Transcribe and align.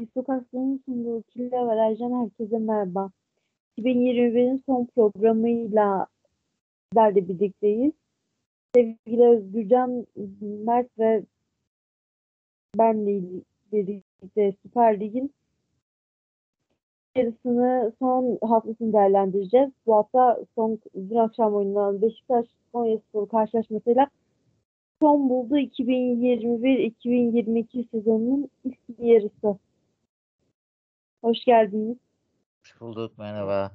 Distokasyon'un 0.00 0.82
sunduğu 0.84 1.22
Kille 1.22 1.58
Avaraj'dan 1.58 2.22
herkese 2.22 2.58
merhaba. 2.58 3.10
2021'in 3.78 4.62
son 4.66 4.88
programıyla 4.94 6.06
sizlerle 6.84 7.28
birlikteyiz. 7.28 7.92
Sevgili 8.74 9.26
Özgürcan, 9.26 10.06
Mert 10.40 10.98
ve 10.98 11.22
benle 12.78 13.22
birlikte 13.72 14.54
Süper 14.62 15.00
Lig'in 15.00 15.32
yarısını 17.16 17.92
son 17.98 18.38
haftasını 18.42 18.92
değerlendireceğiz. 18.92 19.70
Bu 19.86 19.94
hafta 19.94 20.40
son 20.54 20.78
dün 20.94 21.16
akşam 21.16 21.54
oynanan 21.54 22.02
Beşiktaş 22.02 22.46
Konyaspor 22.72 23.28
karşılaşmasıyla 23.28 24.06
son 25.02 25.28
buldu 25.28 25.58
2021-2022 25.58 27.90
sezonunun 27.90 28.48
ilk 28.64 28.78
yarısı. 28.98 29.58
Hoş 31.22 31.44
geldiniz. 31.44 31.96
Hoş 32.62 32.80
bulduk, 32.80 33.18
merhaba. 33.18 33.70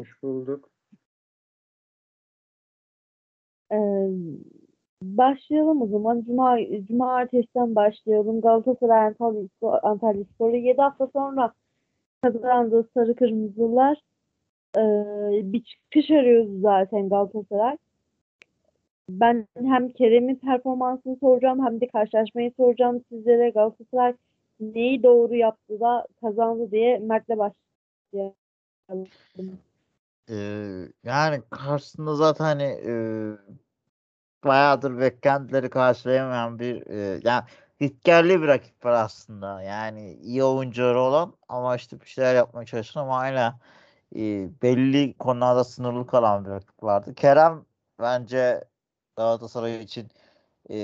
Hoş 0.00 0.22
bulduk. 0.22 0.70
Ee, 3.72 3.76
başlayalım 5.02 5.82
o 5.82 5.86
zaman. 5.86 6.22
Cuma, 6.22 6.58
Cumartesi'den 6.88 7.74
başlayalım. 7.74 8.40
Galatasaray 8.40 9.06
Antalya, 9.06 9.42
Antalya 9.82 10.24
Spor'u 10.24 10.56
7 10.56 10.80
hafta 10.80 11.06
sonra 11.06 11.52
kazandı 12.22 12.88
Sarı 12.94 13.14
Kırmızılar. 13.14 13.98
Ee, 14.76 14.82
bir 15.52 15.64
çıkış 15.64 16.10
arıyoruz 16.10 16.60
zaten 16.60 17.08
Galatasaray. 17.08 17.76
Ben 19.10 19.46
hem 19.56 19.88
Kerem'in 19.88 20.36
performansını 20.36 21.16
soracağım 21.16 21.66
hem 21.66 21.80
de 21.80 21.88
karşılaşmayı 21.88 22.52
soracağım 22.56 23.04
sizlere. 23.08 23.50
Galatasaray 23.50 24.14
neyi 24.60 25.02
doğru 25.02 25.34
yaptı 25.34 25.80
da 25.80 26.06
kazandı 26.20 26.70
diye 26.70 26.98
Mert'le 26.98 27.28
başlayalım. 27.28 28.36
Ee, 30.30 30.88
yani 31.04 31.42
karşısında 31.50 32.14
zaten 32.14 32.44
hani 32.44 32.62
e, 32.62 32.92
bayağıdır 34.44 34.98
beklentileri 35.00 35.70
karşılayamayan 35.70 36.58
bir 36.58 36.86
e, 36.86 37.20
yani 37.24 37.44
ritkerli 37.82 38.42
bir 38.42 38.46
rakip 38.48 38.84
var 38.84 38.92
aslında. 38.92 39.62
Yani 39.62 40.12
iyi 40.14 40.44
oyuncuları 40.44 41.00
olan 41.00 41.34
ama 41.48 41.76
işte 41.76 42.00
bir 42.00 42.06
şeyler 42.06 42.34
yapmaya 42.34 42.66
çalışan 42.66 43.00
ama 43.00 43.16
hala 43.16 43.60
e, 44.16 44.20
belli 44.62 45.14
konularda 45.18 45.64
sınırlı 45.64 46.06
kalan 46.06 46.44
bir 46.44 46.50
rakip 46.50 46.82
vardı. 46.82 47.14
Kerem 47.14 47.64
bence 48.00 48.64
Galatasaray 49.16 49.82
için 49.82 50.08
e, 50.70 50.76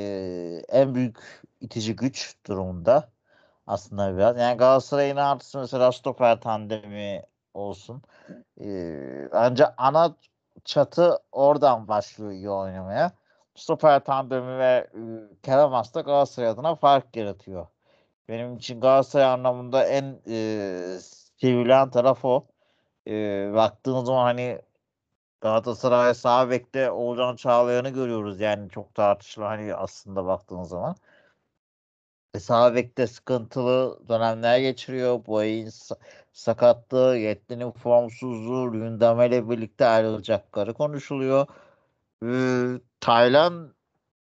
en 0.69 0.95
büyük 0.95 1.19
itici 1.61 1.97
güç 1.97 2.37
durumunda 2.47 3.11
aslında 3.67 4.17
biraz. 4.17 4.39
Yani 4.39 4.57
Galatasaray'ın 4.57 5.17
artısı 5.17 5.59
mesela 5.59 5.93
stoper 5.93 6.41
tandemi 6.41 7.23
olsun. 7.55 8.03
Ee, 8.61 9.29
ancak 9.33 9.75
ana 9.79 10.17
çatı 10.65 11.19
oradan 11.33 11.89
başlıyor 11.89 12.65
oynamaya. 12.65 13.13
Stoper 13.55 14.05
tandemi 14.05 14.59
ve 14.59 14.89
e, 14.95 15.01
Kerem 15.43 15.75
Aslı 15.75 16.03
Galatasaray 16.03 16.49
adına 16.49 16.75
fark 16.75 17.17
yaratıyor. 17.17 17.67
Benim 18.29 18.57
için 18.57 18.81
Galatasaray 18.81 19.27
anlamında 19.27 19.85
en 19.87 20.21
e, 20.29 20.99
sevilen 21.41 21.91
taraf 21.91 22.25
o. 22.25 22.47
E, 23.09 23.13
baktığınız 23.55 24.07
zaman 24.07 24.25
hani 24.25 24.63
Galatasaray 25.41 26.15
sağ 26.15 26.51
bekte 26.51 26.91
Oğuzhan 26.91 27.37
Çağlayan'ı 27.37 27.91
görüyoruz. 27.91 28.41
Yani 28.41 28.71
çok 28.71 28.95
tartışılı 28.95 29.45
hani 29.45 29.75
aslında 29.75 30.27
baktığınız 30.27 30.69
zaman. 30.69 30.97
E, 32.35 32.41
sağ 32.41 32.75
sıkıntılı 33.07 34.09
dönemler 34.09 34.59
geçiriyor. 34.59 35.27
Bu 35.27 35.39
ayın 35.39 35.71
sakatlığı, 36.33 37.19
Yetlin'in 37.19 37.71
formsuzluğu, 37.71 38.75
Lündame 38.75 39.27
ile 39.27 39.51
birlikte 39.51 39.87
ayrılacakları 39.87 40.75
konuşuluyor. 40.75 41.47
Ee, 42.25 42.81
Taylan 43.01 43.75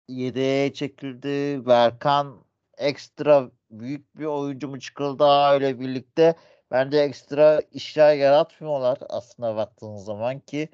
yedeğe 0.09 0.73
çekildi. 0.73 1.67
Berkan 1.67 2.45
ekstra 2.79 3.51
büyük 3.71 4.19
bir 4.19 4.25
oyuncu 4.25 4.69
mu 4.69 4.81
çıkıldı 4.81 5.25
öyle 5.25 5.81
birlikte 5.81 6.37
bence 6.71 6.99
ekstra 6.99 7.61
işler 7.73 8.15
yaratmıyorlar 8.15 8.99
aslında 9.09 9.57
baktığınız 9.57 10.05
zaman 10.05 10.41
ki 10.41 10.69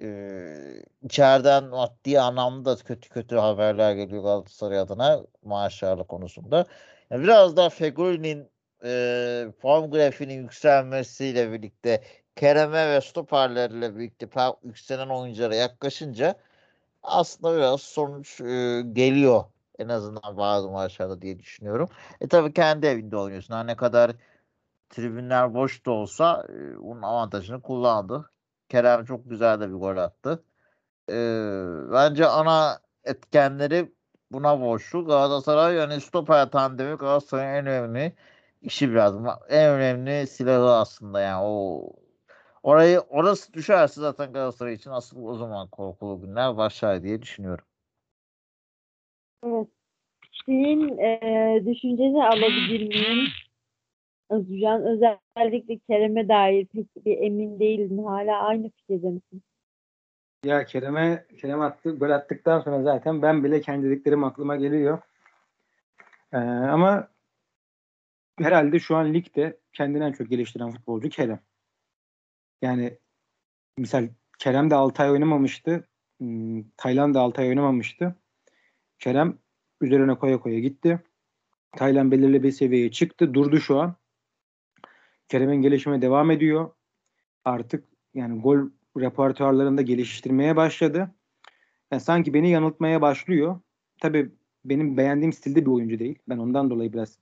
e, 0.00 0.56
içeriden 1.02 1.64
maddi 1.64 2.20
anlamda 2.20 2.76
kötü 2.76 3.08
kötü 3.08 3.36
haberler 3.36 3.94
geliyor 3.94 4.22
Galatasaray 4.22 4.78
adına 4.78 5.22
maaşlarla 5.44 6.02
konusunda. 6.02 6.66
Yani 7.10 7.22
biraz 7.22 7.56
daha 7.56 7.68
Fegoli'nin 7.70 8.48
e, 8.84 9.46
form 9.62 9.90
grafiğinin 9.90 10.42
yükselmesiyle 10.42 11.52
birlikte 11.52 12.02
Kerem'e 12.36 12.90
ve 12.90 13.00
stoperlerle 13.00 13.96
birlikte 13.96 14.28
yükselen 14.64 15.08
oyunculara 15.08 15.54
yaklaşınca 15.54 16.34
aslında 17.02 17.56
biraz 17.56 17.80
sonuç 17.80 18.40
e, 18.40 18.82
geliyor 18.92 19.44
en 19.78 19.88
azından 19.88 20.36
bazı 20.36 20.70
maçlarda 20.70 21.22
diye 21.22 21.38
düşünüyorum. 21.38 21.88
E 22.20 22.28
tabi 22.28 22.52
kendi 22.52 22.86
evinde 22.86 23.16
oynuyorsun. 23.16 23.54
Her 23.54 23.66
ne 23.66 23.76
kadar 23.76 24.12
tribünler 24.90 25.54
boş 25.54 25.86
da 25.86 25.90
olsa 25.90 26.46
e, 26.48 26.78
bunun 26.78 27.02
avantajını 27.02 27.62
kullandı. 27.62 28.30
Kerem 28.74 29.04
çok 29.04 29.30
güzel 29.30 29.60
de 29.60 29.68
bir 29.68 29.74
gol 29.74 29.96
attı. 29.96 30.44
E, 31.10 31.14
bence 31.92 32.26
ana 32.26 32.78
etkenleri 33.04 33.92
buna 34.32 34.60
borçlu. 34.60 35.06
Galatasaray 35.06 35.74
yani 35.74 36.00
stoper 36.00 36.50
tandemi 36.50 36.96
Galatasaray'ın 36.96 37.54
en 37.54 37.66
önemli 37.66 38.12
işi 38.62 38.90
biraz. 38.90 39.14
En 39.48 39.70
önemli 39.70 40.26
silahı 40.26 40.70
aslında 40.70 41.20
yani 41.20 41.42
o 41.44 41.82
orayı 42.62 43.00
orası 43.00 43.52
düşerse 43.52 44.00
zaten 44.00 44.32
Galatasaray 44.32 44.74
için 44.74 44.90
asıl 44.90 45.24
o 45.24 45.34
zaman 45.34 45.68
korkulu 45.68 46.20
günler 46.20 46.56
başlar 46.56 47.02
diye 47.02 47.22
düşünüyorum. 47.22 47.64
Evet. 49.46 49.68
Senin 50.46 50.98
e, 50.98 51.62
düşünceni 51.66 52.24
alabilir 52.24 52.88
miyim? 52.88 53.28
Özcan 54.34 54.82
özellikle 54.82 55.78
Kerem'e 55.78 56.28
dair 56.28 56.66
pek 56.66 57.06
bir 57.06 57.18
emin 57.18 57.60
değilim. 57.60 58.04
Hala 58.04 58.42
aynı 58.42 58.70
fikirde 58.70 59.08
misin? 59.10 59.42
Ya 60.44 60.64
Kerem'e 60.64 61.26
Kerem 61.40 61.60
attı, 61.60 61.96
gol 61.96 62.10
attıktan 62.10 62.60
sonra 62.60 62.82
zaten 62.82 63.22
ben 63.22 63.44
bile 63.44 63.60
kendi 63.60 63.86
dediklerim 63.86 64.24
aklıma 64.24 64.56
geliyor. 64.56 64.98
Ee, 66.32 66.36
ama 66.36 67.08
herhalde 68.38 68.78
şu 68.78 68.96
an 68.96 69.14
ligde 69.14 69.60
kendini 69.72 70.04
en 70.04 70.12
çok 70.12 70.30
geliştiren 70.30 70.70
futbolcu 70.70 71.08
Kerem. 71.08 71.40
Yani 72.62 72.98
misal 73.78 74.08
Kerem 74.38 74.70
de 74.70 74.74
6 74.74 75.02
ay 75.02 75.10
oynamamıştı. 75.10 75.88
Hmm, 76.18 76.62
Taylan 76.76 77.14
da 77.14 77.20
6 77.20 77.40
ay 77.40 77.48
oynamamıştı. 77.48 78.14
Kerem 78.98 79.38
üzerine 79.80 80.14
koya 80.14 80.40
koya 80.40 80.58
gitti. 80.60 81.00
Taylan 81.76 82.10
belirli 82.10 82.42
bir 82.42 82.52
seviyeye 82.52 82.90
çıktı. 82.90 83.34
Durdu 83.34 83.60
şu 83.60 83.80
an. 83.80 83.96
Kerem'in 85.28 85.62
gelişime 85.62 86.02
devam 86.02 86.30
ediyor. 86.30 86.70
Artık 87.44 87.84
yani 88.14 88.40
gol 88.40 88.58
repertuarlarında 88.96 89.82
geliştirmeye 89.82 90.56
başladı. 90.56 91.14
Yani 91.90 92.00
sanki 92.00 92.34
beni 92.34 92.50
yanıltmaya 92.50 93.02
başlıyor. 93.02 93.60
Tabii 94.00 94.32
benim 94.64 94.96
beğendiğim 94.96 95.32
stilde 95.32 95.66
bir 95.66 95.70
oyuncu 95.70 95.98
değil. 95.98 96.18
Ben 96.28 96.38
ondan 96.38 96.70
dolayı 96.70 96.92
biraz 96.92 97.18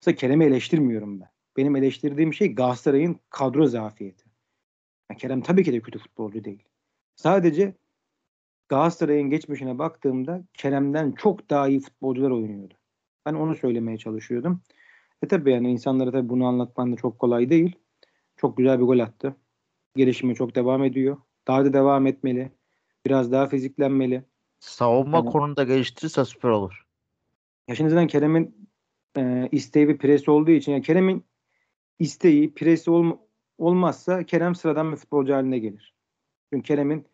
Mesela 0.00 0.16
Kerem'i 0.16 0.44
eleştirmiyorum 0.44 1.20
ben. 1.20 1.28
Benim 1.56 1.76
eleştirdiğim 1.76 2.34
şey 2.34 2.54
Galatasaray'ın 2.54 3.20
kadro 3.30 3.66
zafiyeti. 3.66 4.24
Yani 5.10 5.18
Kerem 5.18 5.40
tabii 5.40 5.64
ki 5.64 5.72
de 5.72 5.80
kötü 5.80 5.98
futbolcu 5.98 6.44
değil. 6.44 6.64
Sadece 7.16 7.74
Galatasaray'ın 8.68 9.30
geçmişine 9.30 9.78
baktığımda 9.78 10.44
Kerem'den 10.54 11.12
çok 11.12 11.50
daha 11.50 11.68
iyi 11.68 11.80
futbolcular 11.80 12.30
oynuyordu. 12.30 12.74
Ben 13.26 13.34
onu 13.34 13.54
söylemeye 13.54 13.98
çalışıyordum. 13.98 14.62
E 15.22 15.28
tabii 15.28 15.52
yani 15.52 15.70
insanlara 15.70 16.12
tabii 16.12 16.28
bunu 16.28 16.46
anlatman 16.46 16.92
da 16.92 16.96
çok 16.96 17.18
kolay 17.18 17.50
değil. 17.50 17.76
Çok 18.36 18.56
güzel 18.56 18.80
bir 18.80 18.84
gol 18.84 18.98
attı. 18.98 19.36
Gelişime 19.96 20.34
çok 20.34 20.54
devam 20.54 20.84
ediyor. 20.84 21.16
Daha 21.48 21.64
da 21.64 21.72
devam 21.72 22.06
etmeli. 22.06 22.52
Biraz 23.06 23.32
daha 23.32 23.46
fiziklenmeli. 23.46 24.24
Savunma 24.60 25.16
yani, 25.16 25.30
konusunda 25.30 25.64
geliştirirse 25.64 26.24
süper 26.24 26.48
olur. 26.48 26.86
Ya 27.68 27.74
şimdi 27.74 27.90
zaten 27.90 28.06
Kerem'in 28.06 28.68
e, 29.16 29.48
isteği 29.52 29.88
ve 29.88 29.96
presi 29.96 30.30
olduğu 30.30 30.50
için 30.50 30.72
yani 30.72 30.82
Kerem'in 30.82 31.24
isteği, 31.98 32.54
presi 32.54 32.90
ol, 32.90 33.18
olmazsa 33.58 34.24
Kerem 34.24 34.54
sıradan 34.54 34.92
bir 34.92 34.96
futbolcu 34.96 35.34
haline 35.34 35.58
gelir. 35.58 35.94
Çünkü 36.52 36.66
Kerem'in 36.66 37.06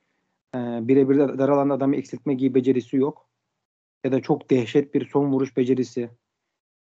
e, 0.55 0.59
birebir 0.89 1.19
dar 1.19 1.49
alanda 1.49 1.75
adamı 1.75 1.97
eksiltme 1.97 2.35
gibi 2.35 2.55
becerisi 2.55 2.97
yok. 2.97 3.29
Ya 4.05 4.13
da 4.13 4.23
çok 4.23 4.51
dehşet 4.51 4.95
bir 4.95 5.09
son 5.09 5.33
vuruş 5.33 5.57
becerisi. 5.57 6.11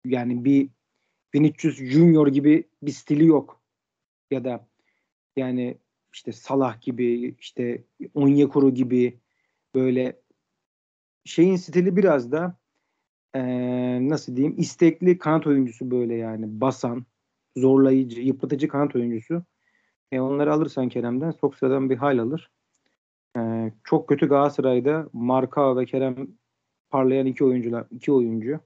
Yani 0.06 0.46
bir 0.46 0.70
1300 1.34 1.78
Junior 1.78 2.28
gibi 2.28 2.70
bir 2.84 2.92
stili 2.92 3.26
yok. 3.26 3.62
Ya 4.32 4.44
da 4.46 4.68
yani 5.38 5.78
işte 6.14 6.32
Salah 6.34 6.82
gibi, 6.82 7.36
işte 7.40 7.84
Onyekuru 8.14 8.74
gibi 8.74 9.20
böyle 9.76 10.22
şeyin 11.26 11.56
stili 11.56 11.96
biraz 11.98 12.32
da 12.32 12.58
eee, 13.36 14.10
nasıl 14.10 14.36
diyeyim 14.36 14.56
istekli 14.60 15.18
kanat 15.18 15.48
oyuncusu 15.48 15.92
böyle 15.92 16.16
yani 16.16 16.62
basan, 16.62 17.06
zorlayıcı, 17.58 18.22
yıpratıcı 18.22 18.68
kanat 18.68 18.96
oyuncusu. 18.96 19.44
E, 20.12 20.20
onları 20.20 20.54
alırsan 20.54 20.90
Kerem'den 20.90 21.34
çok 21.42 21.56
sıradan 21.56 21.90
bir 21.90 21.98
hal 21.98 22.20
alır. 22.20 22.52
Eee, 23.38 23.74
çok 23.84 24.10
kötü 24.10 24.30
Galatasaray'da 24.30 25.10
Marka 25.14 25.78
ve 25.78 25.86
Kerem 25.86 26.28
parlayan 26.90 27.28
iki 27.28 27.46
oyuncular, 27.46 27.86
iki 27.92 28.12
oyuncu. 28.12 28.60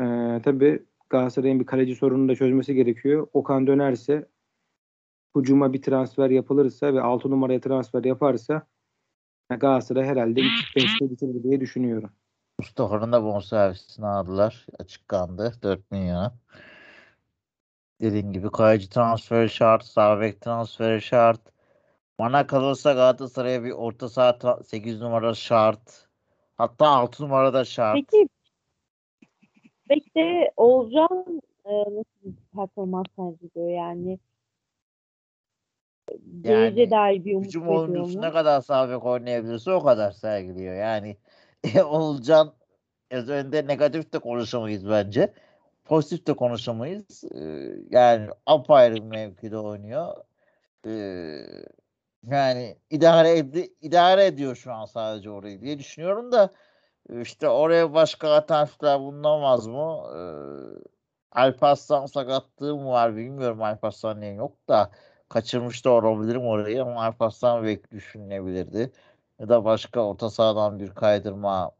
Eee 0.00 0.40
tabii 0.44 0.82
Galatasaray'ın 1.10 1.60
bir 1.60 1.66
kaleci 1.66 1.94
sorununu 1.96 2.28
da 2.28 2.36
çözmesi 2.36 2.74
gerekiyor. 2.74 3.28
Okan 3.32 3.66
dönerse 3.66 4.28
hücuma 5.36 5.72
bir 5.72 5.82
transfer 5.82 6.30
yapılırsa 6.30 6.94
ve 6.94 7.00
6 7.00 7.30
numaraya 7.30 7.60
transfer 7.60 8.04
yaparsa 8.04 8.66
Galatasaray 9.50 10.04
herhalde 10.04 10.40
ilk 10.40 10.76
5'te 10.76 11.10
bitirir 11.10 11.42
diye 11.42 11.60
düşünüyorum. 11.60 12.10
Mustafa'nın 12.58 13.12
da 13.12 13.24
bonservisini 13.24 14.06
aldılar. 14.06 14.66
Açıklandı. 14.78 15.52
4 15.62 15.90
milyona. 15.90 16.34
Dediğim 18.00 18.32
gibi 18.32 18.50
kaleci 18.50 18.90
transferi 18.90 19.50
şart. 19.50 19.84
Sağ 19.84 20.20
bek 20.20 20.40
transferi 20.40 21.02
şart. 21.02 21.40
Bana 22.18 22.46
kalırsa 22.46 22.92
Galatasaray'a 22.92 23.64
bir 23.64 23.70
orta 23.70 24.08
saha 24.08 24.30
tra- 24.30 24.64
8 24.64 25.00
numara 25.00 25.34
şart. 25.34 26.08
Hatta 26.56 26.88
6 26.88 27.22
numara 27.22 27.54
da 27.54 27.64
şart. 27.64 27.94
Peki 27.94 28.28
Bek'te 29.90 30.52
Oğulcan 30.56 31.42
e, 31.64 31.70
nasıl 31.70 32.04
bir 32.24 32.34
performans 32.54 33.06
sergiliyor 33.16 33.70
yani? 33.70 34.18
Geleceğe 36.40 36.90
dair 36.90 37.24
bir 37.24 37.34
umut 37.34 37.46
Hücum 37.46 37.68
oyuncusu 37.68 38.22
ne 38.22 38.32
kadar 38.32 38.60
sağ 38.60 38.90
bek 38.90 39.04
oynayabilirse 39.04 39.72
o 39.72 39.82
kadar 39.82 40.10
sergiliyor. 40.10 40.74
Yani 40.74 41.16
Olcan 41.84 42.52
üzerinde 43.10 43.66
negatif 43.66 44.12
de 44.12 44.18
konuşamayız 44.18 44.88
bence. 44.88 45.32
Pozitif 45.84 46.26
de 46.26 46.32
konuşamayız. 46.32 47.24
Ee, 47.34 47.70
yani 47.90 48.28
apayrı 48.46 48.94
bir 48.94 49.00
mevkide 49.00 49.58
oynuyor. 49.58 50.14
Ee, 50.86 51.36
yani 52.26 52.76
idare 52.90 53.28
ed- 53.28 53.70
idare 53.80 54.26
ediyor 54.26 54.56
şu 54.56 54.72
an 54.72 54.84
sadece 54.84 55.30
orayı 55.30 55.60
diye 55.60 55.78
düşünüyorum 55.78 56.32
da 56.32 56.50
işte 57.22 57.48
oraya 57.48 57.94
başka 57.94 58.28
alternatifler 58.28 59.00
bulunamaz 59.00 59.66
mı? 59.66 60.02
Ee, 60.16 60.20
Alparslan 61.32 62.06
sakatlığı 62.06 62.76
mı 62.76 62.88
var 62.90 63.16
bilmiyorum. 63.16 63.62
Alparslan 63.62 64.20
niye 64.20 64.32
yok 64.34 64.68
da 64.68 64.90
kaçırmış 65.28 65.84
da 65.84 65.90
olabilirim 65.90 66.46
orayı 66.46 66.82
ama 66.82 67.04
Alparslan 67.04 67.64
belki 67.64 67.90
düşünülebilirdi. 67.90 68.92
Ya 69.38 69.48
da 69.48 69.64
başka 69.64 70.00
orta 70.00 70.30
sahadan 70.30 70.80
bir 70.80 70.90
kaydırma 70.90 71.70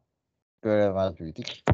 göremez 0.63 1.21
miydik? 1.21 1.65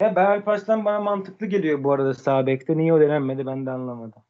Ya 0.00 0.16
ben 0.16 0.26
Alparslan 0.26 0.84
bana 0.84 1.00
mantıklı 1.00 1.46
geliyor 1.46 1.84
bu 1.84 1.92
arada 1.92 2.14
sağ 2.14 2.46
bekte. 2.46 2.76
Niye 2.76 2.92
o 2.92 3.00
denenmedi 3.00 3.46
ben 3.46 3.66
de 3.66 3.70
anlamadım. 3.70 4.22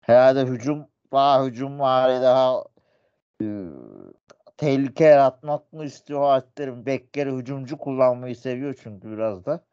Herhalde 0.00 0.46
hücum 0.46 0.86
daha 1.12 1.44
hücum 1.44 1.78
var 1.78 2.22
daha 2.22 2.64
e, 3.42 3.46
tehlike 4.56 5.04
yaratmak 5.04 5.72
mı 5.72 5.84
istiyor 5.84 6.22
Alplerin? 6.22 6.86
Bekleri 6.86 7.32
hücumcu 7.32 7.78
kullanmayı 7.78 8.36
seviyor 8.36 8.78
çünkü 8.82 9.12
biraz 9.12 9.44
da. 9.44 9.64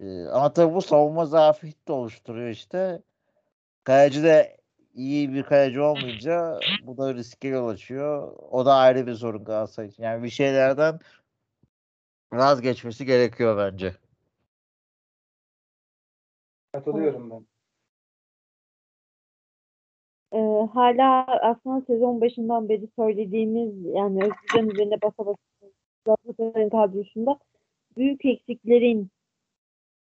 E, 0.00 0.24
ama 0.24 0.52
tabii 0.52 0.74
bu 0.74 0.82
savunma 0.82 1.26
zafiyeti 1.26 1.88
de 1.88 1.92
oluşturuyor 1.92 2.48
işte. 2.48 3.02
Kaleci 3.84 4.22
de 4.22 4.56
iyi 4.94 5.32
bir 5.32 5.42
kaleci 5.42 5.80
olmayınca 5.80 6.60
bu 6.86 6.98
da 6.98 7.14
riske 7.14 7.48
yol 7.48 7.68
açıyor. 7.68 8.36
O 8.50 8.66
da 8.66 8.74
ayrı 8.74 9.06
bir 9.06 9.14
sorun 9.14 9.44
Galatasaray 9.44 9.88
için. 9.88 10.02
Yani 10.02 10.22
bir 10.22 10.30
şeylerden 10.30 10.98
vazgeçmesi 12.32 13.06
gerekiyor 13.06 13.58
bence. 13.58 13.94
Katılıyorum 16.72 17.30
ben. 17.30 17.55
Ee, 20.32 20.38
hala 20.74 21.26
aslında 21.26 21.80
sezon 21.86 22.20
başından 22.20 22.68
beri 22.68 22.88
söylediğimiz 22.96 23.84
yani 23.94 24.18
Özgür'ün 24.22 24.70
üzerine 24.70 25.02
basa 25.02 25.26
basa 25.26 25.36
Galatasaray'ın 26.04 26.70
kadrosunda 26.70 27.38
büyük 27.96 28.24
eksiklerin 28.24 29.08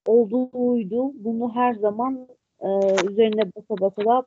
olduğuydu. 0.05 1.11
Bunu 1.15 1.55
her 1.55 1.73
zaman 1.73 2.27
e, 2.61 2.67
üzerine 3.11 3.41
basa 3.55 3.81
basa 3.81 4.05
da 4.05 4.25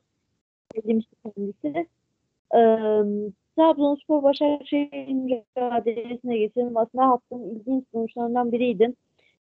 söylemişti 0.75 1.15
kendisi. 1.23 1.87
E, 2.55 2.59
Trabzonspor 3.55 4.23
Başakşehir 4.23 5.13
mücadelesine 5.13 6.37
geçelim. 6.37 6.77
Aslında 6.77 7.07
haftanın 7.07 7.55
ilginç 7.55 7.83
sonuçlarından 7.91 8.51
biriydi. 8.51 8.93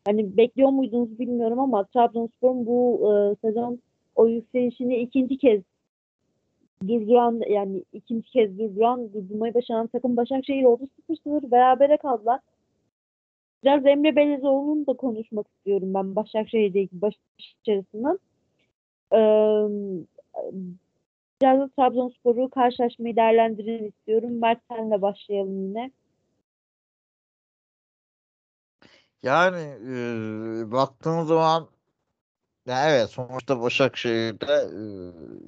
Hani 0.05 0.37
bekliyor 0.37 0.69
muydunuz 0.69 1.19
bilmiyorum 1.19 1.59
ama 1.59 1.83
Trabzonspor'un 1.83 2.65
bu 2.65 2.99
e, 3.11 3.35
sezon 3.47 3.79
o 4.15 4.27
yükselişini 4.27 4.97
ikinci 4.97 5.37
kez 5.37 5.61
durduran 6.87 7.41
yani 7.49 7.83
ikinci 7.93 8.29
kez 8.29 8.59
durduran 8.59 9.13
durdurmayı 9.13 9.53
başaran 9.53 9.87
takım 9.87 10.17
Başakşehir 10.17 10.63
oldu. 10.63 10.83
0-0 11.09 11.51
berabere 11.51 11.97
kaldılar. 11.97 12.39
Biraz 13.63 13.85
Emre 13.85 14.15
Belezoğlu'nu 14.15 14.87
da 14.87 14.93
konuşmak 14.93 15.47
istiyorum 15.47 15.93
ben 15.93 16.15
Başakşehir'deki 16.15 17.01
başarısını. 17.01 18.19
Ee, 19.13 19.17
biraz 21.41 21.59
da 21.59 21.69
Trabzonspor'u 21.77 22.49
karşılaşmayı 22.49 23.15
değerlendirin 23.15 23.87
istiyorum. 23.87 24.39
Mert 24.41 24.59
senle 24.69 25.01
başlayalım 25.01 25.67
yine. 25.67 25.91
Yani 29.23 29.61
e, 29.61 30.71
baktığın 30.71 31.23
zaman 31.23 31.67
ya 32.65 32.89
evet 32.89 33.09
sonuçta 33.09 33.61
Başakşehir'de 33.61 34.53
e, 34.53 34.81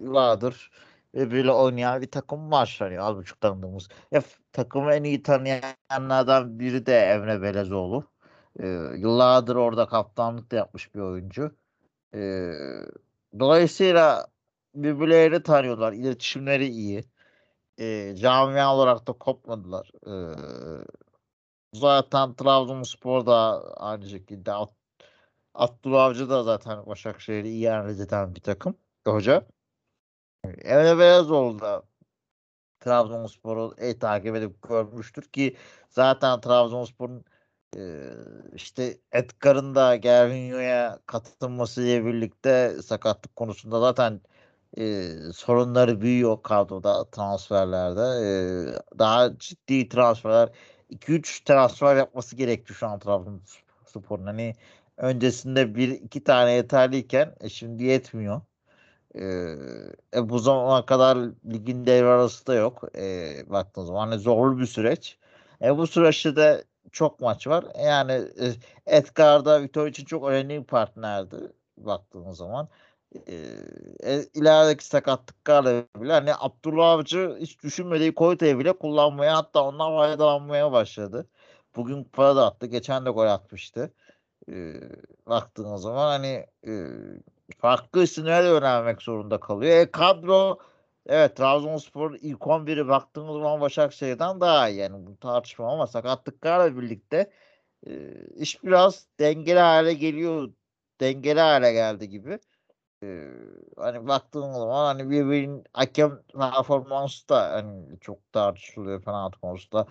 yıllardır 0.03 0.71
birbiriyle 1.15 1.51
oynayan 1.51 2.01
bir 2.01 2.11
takım 2.11 2.51
var. 2.51 2.75
Hani 2.79 3.01
az 3.01 3.15
buçuk 3.15 3.41
tanıdığımız. 3.41 3.87
Ya, 4.11 4.21
takımı 4.51 4.93
en 4.93 5.03
iyi 5.03 5.23
tanıyanlardan 5.23 6.59
biri 6.59 6.85
de 6.85 6.99
Emre 6.99 7.41
Belezoğlu. 7.41 8.11
E, 8.59 8.67
yıllardır 8.97 9.55
orada 9.55 9.87
kaptanlık 9.87 10.51
da 10.51 10.55
yapmış 10.55 10.95
bir 10.95 10.99
oyuncu. 10.99 11.51
E, 12.15 12.51
dolayısıyla 13.39 14.27
birbirlerini 14.75 15.43
tanıyorlar. 15.43 15.93
İletişimleri 15.93 16.67
iyi. 16.67 17.03
E, 17.77 18.15
camia 18.15 18.75
olarak 18.75 19.07
da 19.07 19.13
kopmadılar. 19.13 19.91
E, 20.07 20.13
zaten 21.73 22.33
Trabzonspor 22.33 23.25
da 23.25 23.63
aynı 23.77 24.09
şekilde 24.09 24.51
Abdullah 25.53 26.03
Avcı 26.03 26.29
da 26.29 26.43
zaten 26.43 26.85
Başakşehir'i 26.85 27.49
iyi 27.49 27.71
analiz 27.71 28.01
eden 28.01 28.35
bir 28.35 28.41
takım. 28.41 28.77
Hoca. 29.07 29.54
Emre 30.45 30.99
Belezoğlu 30.99 31.59
da 31.59 31.83
Trabzonspor'u 32.79 33.75
iyi 33.81 33.99
takip 33.99 34.35
edip 34.35 34.61
görmüştür 34.69 35.23
ki 35.23 35.57
zaten 35.89 36.41
Trabzonspor'un 36.41 37.25
e, 37.77 37.81
işte 38.55 38.97
Edgar'ın 39.11 39.75
da 39.75 39.95
Gervinho'ya 39.95 40.99
katılması 41.05 41.81
ile 41.81 42.05
birlikte 42.05 42.81
sakatlık 42.83 43.35
konusunda 43.35 43.79
zaten 43.79 44.21
e, 44.77 45.09
sorunları 45.33 46.01
büyüyor 46.01 46.43
kadroda 46.43 47.09
transferlerde. 47.09 48.01
E, 48.01 48.29
daha 48.99 49.37
ciddi 49.37 49.89
transferler 49.89 50.49
2-3 50.89 51.43
transfer 51.45 51.95
yapması 51.95 52.35
gerekti 52.35 52.73
şu 52.73 52.87
an 52.87 52.99
Trabzonspor'un. 52.99 54.25
Hani 54.25 54.55
öncesinde 54.97 55.75
bir 55.75 55.89
iki 55.89 56.23
tane 56.23 56.51
yeterliyken 56.51 57.35
e, 57.41 57.49
şimdi 57.49 57.83
yetmiyor. 57.83 58.41
E, 59.15 60.29
bu 60.29 60.39
zamana 60.39 60.85
kadar 60.85 61.17
ligin 61.53 61.85
devre 61.85 62.07
arası 62.07 62.47
da 62.47 62.53
yok. 62.55 62.83
E, 62.97 63.33
baktığınız 63.49 63.87
zaman 63.87 64.07
hani 64.07 64.19
zorlu 64.19 64.59
bir 64.59 64.65
süreç. 64.65 65.17
E, 65.61 65.77
bu 65.77 65.87
süreçte 65.87 66.35
de 66.35 66.63
çok 66.91 67.19
maç 67.19 67.47
var. 67.47 67.65
Yani 67.85 68.11
e, 68.11 68.53
Edgar 68.85 69.45
da 69.45 69.61
Vitor 69.61 69.87
için 69.87 70.05
çok 70.05 70.27
önemli 70.29 70.59
bir 70.61 70.65
partnerdi 70.67 71.35
baktığınız 71.77 72.37
zaman. 72.37 72.69
E, 73.27 73.35
e, 74.03 74.23
ilerideki 74.33 74.85
sakatlıklarla 74.85 75.83
bile 75.97 76.13
hani 76.13 76.31
Abdullah 76.39 76.89
Avcı 76.89 77.37
hiç 77.39 77.63
düşünmediği 77.63 78.15
Koyta'yı 78.15 78.59
bile 78.59 78.73
kullanmaya 78.73 79.37
hatta 79.37 79.63
ondan 79.63 79.91
faydalanmaya 79.97 80.71
başladı. 80.71 81.27
Bugün 81.75 82.03
para 82.03 82.35
da 82.35 82.45
attı. 82.47 82.65
Geçen 82.65 83.05
de 83.05 83.09
gol 83.09 83.27
atmıştı. 83.27 83.93
E, 84.51 84.73
baktığınız 85.27 85.81
zaman 85.81 86.07
hani 86.07 86.45
e, 86.67 86.73
farklı 87.57 88.03
isimlere 88.03 88.47
yönelmek 88.47 89.01
zorunda 89.01 89.39
kalıyor. 89.39 89.77
E 89.77 89.91
kadro 89.91 90.59
evet 91.05 91.37
Trabzonspor 91.37 92.15
ilk 92.21 92.47
11'i 92.47 92.87
baktığımız 92.87 93.33
zaman 93.33 93.61
Başakşehir'den 93.61 94.41
daha 94.41 94.69
iyi. 94.69 94.77
Yani 94.79 95.07
bu 95.07 95.17
tartışma 95.17 95.73
ama 95.73 95.87
sakatlıklarla 95.87 96.77
birlikte 96.77 97.31
e, 97.87 98.11
iş 98.35 98.63
biraz 98.63 99.07
dengeli 99.19 99.59
hale 99.59 99.93
geliyor. 99.93 100.53
Dengeli 101.01 101.39
hale 101.39 101.73
geldi 101.73 102.09
gibi. 102.09 102.39
Ee, 103.03 103.29
hani 103.77 104.07
baktığın 104.07 104.51
zaman 104.53 104.85
hani 104.85 105.09
birbirinin 105.09 105.63
hakem 105.73 106.21
performansı 106.33 107.29
da 107.29 107.51
hani 107.53 107.99
çok 108.01 108.33
tartışılıyor 108.33 109.01
penaltı 109.01 109.39
konusunda. 109.39 109.87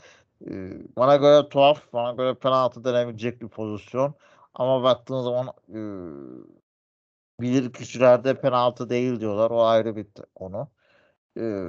Ee, 0.50 0.72
bana 0.96 1.16
göre 1.16 1.48
tuhaf, 1.48 1.92
bana 1.92 2.12
göre 2.12 2.34
penaltı 2.34 2.84
denebilecek 2.84 3.42
bir 3.42 3.48
pozisyon. 3.48 4.14
Ama 4.54 4.82
baktığın 4.82 5.20
zaman 5.20 5.48
e, 5.68 5.80
bilir 7.40 7.72
kişilerde 7.72 8.40
penaltı 8.40 8.90
değil 8.90 9.20
diyorlar. 9.20 9.50
O 9.50 9.64
ayrı 9.64 9.96
bir 9.96 10.06
konu. 10.34 10.68
Ee, 11.38 11.64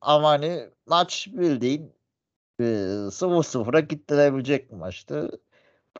ama 0.00 0.28
hani 0.28 0.70
maç 0.86 1.28
bildiğin 1.32 1.94
e, 2.60 2.64
0-0'a 3.10 3.80
gidilebilecek 3.80 4.70
bir 4.72 4.76
maçtı. 4.76 5.30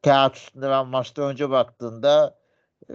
Kağıt 0.04 0.36
üstünde 0.36 0.70
ben 0.70 0.86
maçta 0.86 1.22
önce 1.22 1.50
baktığında 1.50 2.38
e, 2.90 2.94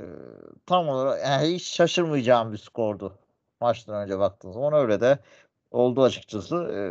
tam 0.65 0.89
olarak 0.89 1.25
yani 1.25 1.47
hiç 1.55 1.63
şaşırmayacağım 1.75 2.53
bir 2.53 2.57
skordu. 2.57 3.19
Maçtan 3.61 3.95
önce 4.03 4.19
baktığınız 4.19 4.55
zaman 4.55 4.73
öyle 4.73 5.01
de 5.01 5.19
oldu 5.71 6.03
açıkçası. 6.03 6.55
E, 6.55 6.81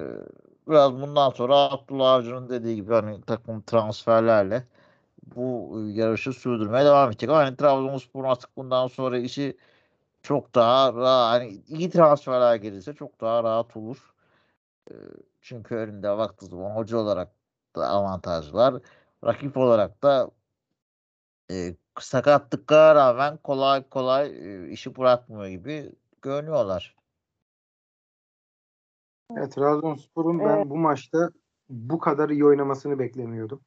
biraz 0.71 0.93
bundan 0.93 1.31
sonra 1.31 1.57
Abdullah 1.57 2.13
Avcı'nın 2.13 2.49
dediği 2.49 2.77
gibi 2.77 2.93
hani 2.93 3.23
takım 3.23 3.63
transferlerle 3.63 4.67
bu 5.37 5.81
yarışı 5.89 6.33
sürdürmeye 6.33 6.85
devam 6.85 7.11
edecek. 7.11 7.31
Ama 7.31 7.39
hani 7.39 7.57
Trabzonspor 7.57 8.25
artık 8.25 8.57
bundan 8.57 8.87
sonra 8.87 9.19
işi 9.19 9.57
çok 10.23 10.55
daha 10.55 10.95
rahat, 10.95 11.33
hani 11.33 11.63
iyi 11.69 11.91
transferler 11.91 12.57
gelirse 12.57 12.95
çok 12.95 13.21
daha 13.21 13.45
rahat 13.45 13.77
olur. 13.77 14.15
E, 14.91 14.95
çünkü 15.41 15.75
önünde 15.75 16.19
baktığı 16.19 16.47
zaman 16.47 16.71
hoca 16.77 16.99
olarak 16.99 17.33
da 17.77 17.89
avantajlar. 17.89 18.75
Rakip 19.25 19.57
olarak 19.57 20.03
da 20.03 20.31
e, 21.51 21.77
sakatlıklara 22.01 22.95
rağmen 22.95 23.37
kolay 23.37 23.89
kolay 23.89 24.27
e, 24.27 24.71
işi 24.71 24.97
bırakmıyor 24.97 25.47
gibi 25.47 25.93
görünüyorlar. 26.23 26.97
Evet, 29.37 29.53
Trabzonspor'un 29.53 30.39
ben 30.39 30.71
bu 30.71 30.77
maçta 30.77 31.31
bu 31.69 31.99
kadar 31.99 32.31
iyi 32.31 32.45
oynamasını 32.45 32.99
beklemiyordum. 32.99 33.61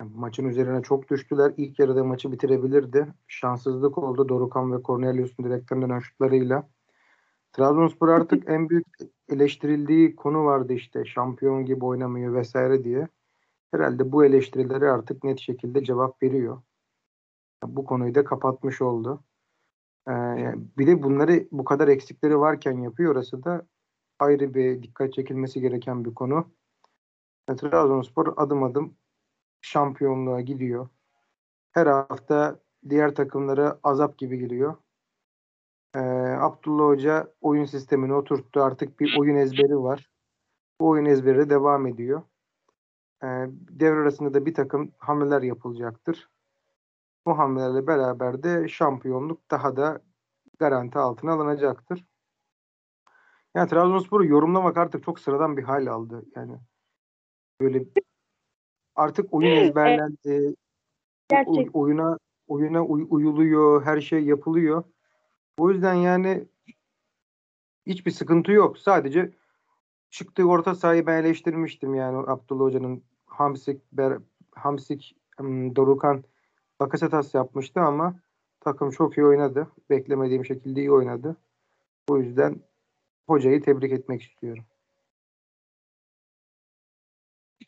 Maçın 0.00 0.48
üzerine 0.48 0.82
çok 0.82 1.10
düştüler. 1.10 1.52
İlk 1.56 1.78
yarıda 1.78 2.04
maçı 2.04 2.32
bitirebilirdi. 2.32 3.14
Şanssızlık 3.28 3.98
oldu. 3.98 4.28
Dorukan 4.28 4.72
ve 4.72 4.82
Cornelius'un 4.82 5.44
direkten 5.44 5.82
dönen 5.82 5.98
şutlarıyla. 5.98 6.68
Trabzonspor 7.52 8.08
artık 8.08 8.48
en 8.48 8.68
büyük 8.68 8.86
eleştirildiği 9.28 10.16
konu 10.16 10.44
vardı 10.44 10.72
işte. 10.72 11.04
Şampiyon 11.04 11.64
gibi 11.64 11.84
oynamıyor 11.84 12.34
vesaire 12.34 12.84
diye. 12.84 13.08
Herhalde 13.70 14.12
bu 14.12 14.24
eleştirilere 14.24 14.90
artık 14.90 15.24
net 15.24 15.40
şekilde 15.40 15.84
cevap 15.84 16.22
veriyor. 16.22 16.62
Bu 17.64 17.84
konuyu 17.84 18.14
da 18.14 18.24
kapatmış 18.24 18.82
oldu. 18.82 19.24
Ee, 20.08 20.54
bir 20.78 20.86
de 20.86 21.02
bunları 21.02 21.48
bu 21.52 21.64
kadar 21.64 21.88
eksikleri 21.88 22.38
varken 22.38 22.78
yapıyor. 22.78 23.12
Orası 23.12 23.44
da 23.44 23.66
ayrı 24.18 24.54
bir 24.54 24.82
dikkat 24.82 25.12
çekilmesi 25.12 25.60
gereken 25.60 26.04
bir 26.04 26.14
konu. 26.14 26.46
Trabzonspor 27.46 28.34
adım 28.36 28.62
adım 28.62 28.94
şampiyonluğa 29.60 30.40
gidiyor. 30.40 30.88
Her 31.72 31.86
hafta 31.86 32.60
diğer 32.88 33.14
takımlara 33.14 33.80
azap 33.82 34.18
gibi 34.18 34.38
geliyor. 34.38 34.76
Ee, 35.94 35.98
Abdullah 36.40 36.84
Hoca 36.84 37.34
oyun 37.40 37.64
sistemini 37.64 38.14
oturttu. 38.14 38.62
Artık 38.62 39.00
bir 39.00 39.18
oyun 39.18 39.36
ezberi 39.36 39.82
var. 39.82 40.10
Bu 40.80 40.88
oyun 40.88 41.04
ezberi 41.04 41.50
devam 41.50 41.86
ediyor. 41.86 42.22
Ee, 43.22 43.26
devre 43.50 44.00
arasında 44.00 44.34
da 44.34 44.46
bir 44.46 44.54
takım 44.54 44.92
hamleler 44.98 45.42
yapılacaktır. 45.42 46.28
Bu 47.26 47.38
hamlelerle 47.38 47.86
beraber 47.86 48.42
de 48.42 48.68
şampiyonluk 48.68 49.50
daha 49.50 49.76
da 49.76 50.02
garanti 50.58 50.98
altına 50.98 51.32
alınacaktır. 51.32 52.04
Yani 53.54 53.68
Trabzonspor'u 53.70 54.24
yorumlamak 54.24 54.76
artık 54.76 55.04
çok 55.04 55.20
sıradan 55.20 55.56
bir 55.56 55.62
hal 55.62 55.86
aldı. 55.86 56.24
Yani 56.36 56.58
böyle 57.60 57.84
artık 59.00 59.26
oyun 59.34 59.56
ezberlendi. 59.56 60.54
Gerçek. 61.28 61.56
Oy- 61.56 61.70
oyuna 61.72 62.18
oyuna 62.48 62.84
uy- 62.84 63.06
uyuluyor, 63.10 63.84
her 63.84 64.00
şey 64.00 64.24
yapılıyor. 64.24 64.84
O 65.58 65.70
yüzden 65.70 65.94
yani 65.94 66.44
hiçbir 67.86 68.10
sıkıntı 68.10 68.52
yok. 68.52 68.78
Sadece 68.78 69.32
çıktığı 70.10 70.48
orta 70.48 70.74
sahayı 70.74 71.06
ben 71.06 71.22
eleştirmiştim 71.22 71.94
yani 71.94 72.16
Abdullah 72.16 72.64
Hoca'nın 72.64 73.02
Hamsik, 73.26 73.92
Ber, 73.92 74.18
Hamsik, 74.54 75.16
ım, 75.40 75.76
Dorukan 75.76 76.24
Bakasetas 76.80 77.34
yapmıştı 77.34 77.80
ama 77.80 78.20
takım 78.60 78.90
çok 78.90 79.18
iyi 79.18 79.26
oynadı. 79.26 79.68
Beklemediğim 79.90 80.44
şekilde 80.44 80.80
iyi 80.80 80.92
oynadı. 80.92 81.36
O 82.08 82.18
yüzden 82.18 82.60
hocayı 83.26 83.62
tebrik 83.62 83.92
etmek 83.92 84.22
istiyorum. 84.22 84.64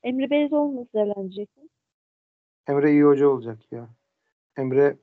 Emre 0.02 0.30
Belezoğlu 0.30 0.76
nasıl 0.76 0.92
değerlendireceksin? 0.94 1.71
Emre 2.68 2.90
iyi 2.92 3.02
hoca 3.04 3.28
olacak 3.28 3.73
ya. 3.73 3.88
Emre 4.56 4.97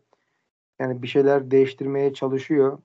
yani 0.80 1.02
bir 1.04 1.08
şeyler 1.08 1.52
değiştirmeye 1.52 2.14
çalışıyor. 2.14 2.80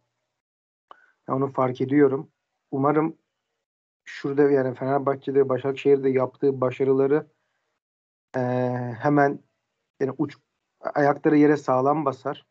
Ya 1.28 1.34
onu 1.34 1.48
fark 1.52 1.80
ediyorum. 1.80 2.30
Umarım 2.70 3.16
şurada 4.04 4.50
yani 4.50 4.74
Fenerbahçe'de 4.74 5.48
Başakşehir'de 5.48 6.10
yaptığı 6.10 6.60
başarıları 6.60 7.26
eee, 8.36 8.96
hemen 9.00 9.40
yani 10.00 10.12
uç 10.18 10.36
ayakları 10.80 11.36
yere 11.38 11.56
sağlam 11.56 12.04
basar. 12.04 12.46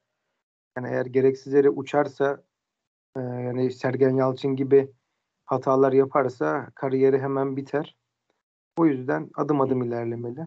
Yani 0.77 0.88
eğer 0.89 1.05
gereksiz 1.05 1.53
yere 1.53 1.70
uçarsa 1.70 2.43
eee, 3.17 3.24
yani 3.24 3.72
Sergen 3.72 4.15
Yalçın 4.15 4.55
gibi 4.55 4.91
hatalar 5.46 5.93
yaparsa 5.93 6.72
kariyeri 6.75 7.20
hemen 7.20 7.58
biter. 7.58 7.98
O 8.77 8.86
yüzden 8.86 9.30
adım 9.36 9.62
adım 9.62 9.84
ilerlemeli. 9.84 10.39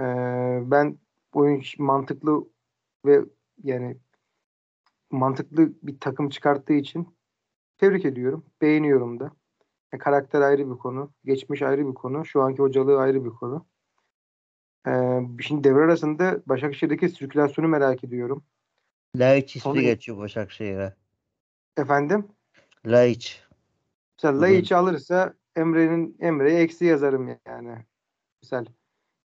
Eee, 0.00 0.62
ben 0.70 0.98
oyun 1.32 1.62
mantıklı 1.78 2.48
ve 3.06 3.20
yani 3.62 3.96
mantıklı 5.10 5.72
bir 5.82 6.00
takım 6.00 6.28
çıkarttığı 6.28 6.72
için 6.72 7.16
tebrik 7.78 8.04
ediyorum. 8.04 8.44
Beğeniyorum 8.62 9.20
da. 9.20 9.30
E, 9.92 9.98
karakter 9.98 10.40
ayrı 10.40 10.70
bir 10.70 10.78
konu. 10.78 11.12
Geçmiş 11.24 11.62
ayrı 11.62 11.88
bir 11.88 11.94
konu. 11.94 12.24
Şu 12.26 12.42
anki 12.42 12.62
hocalığı 12.62 12.98
ayrı 12.98 13.24
bir 13.24 13.30
konu. 13.30 13.66
Ee, 14.88 15.20
şimdi 15.40 15.64
devre 15.64 15.84
arasında 15.84 16.42
Başakşehir'deki 16.46 17.08
sirkülasyonu 17.08 17.68
merak 17.68 18.04
ediyorum. 18.04 18.44
Laiç 19.16 19.56
ismi 19.56 19.70
Onu- 19.72 19.80
geçiyor 19.80 20.18
Başakşehir'e. 20.18 20.94
Efendim? 21.76 22.28
Laiç. 22.86 23.42
Mesela 24.16 24.40
Laiç'i 24.40 24.76
alırsa 24.76 25.34
Emre'nin 25.56 26.16
Emre'ye 26.20 26.60
eksi 26.60 26.84
yazarım 26.84 27.38
yani. 27.46 27.86
Misal 28.42 28.64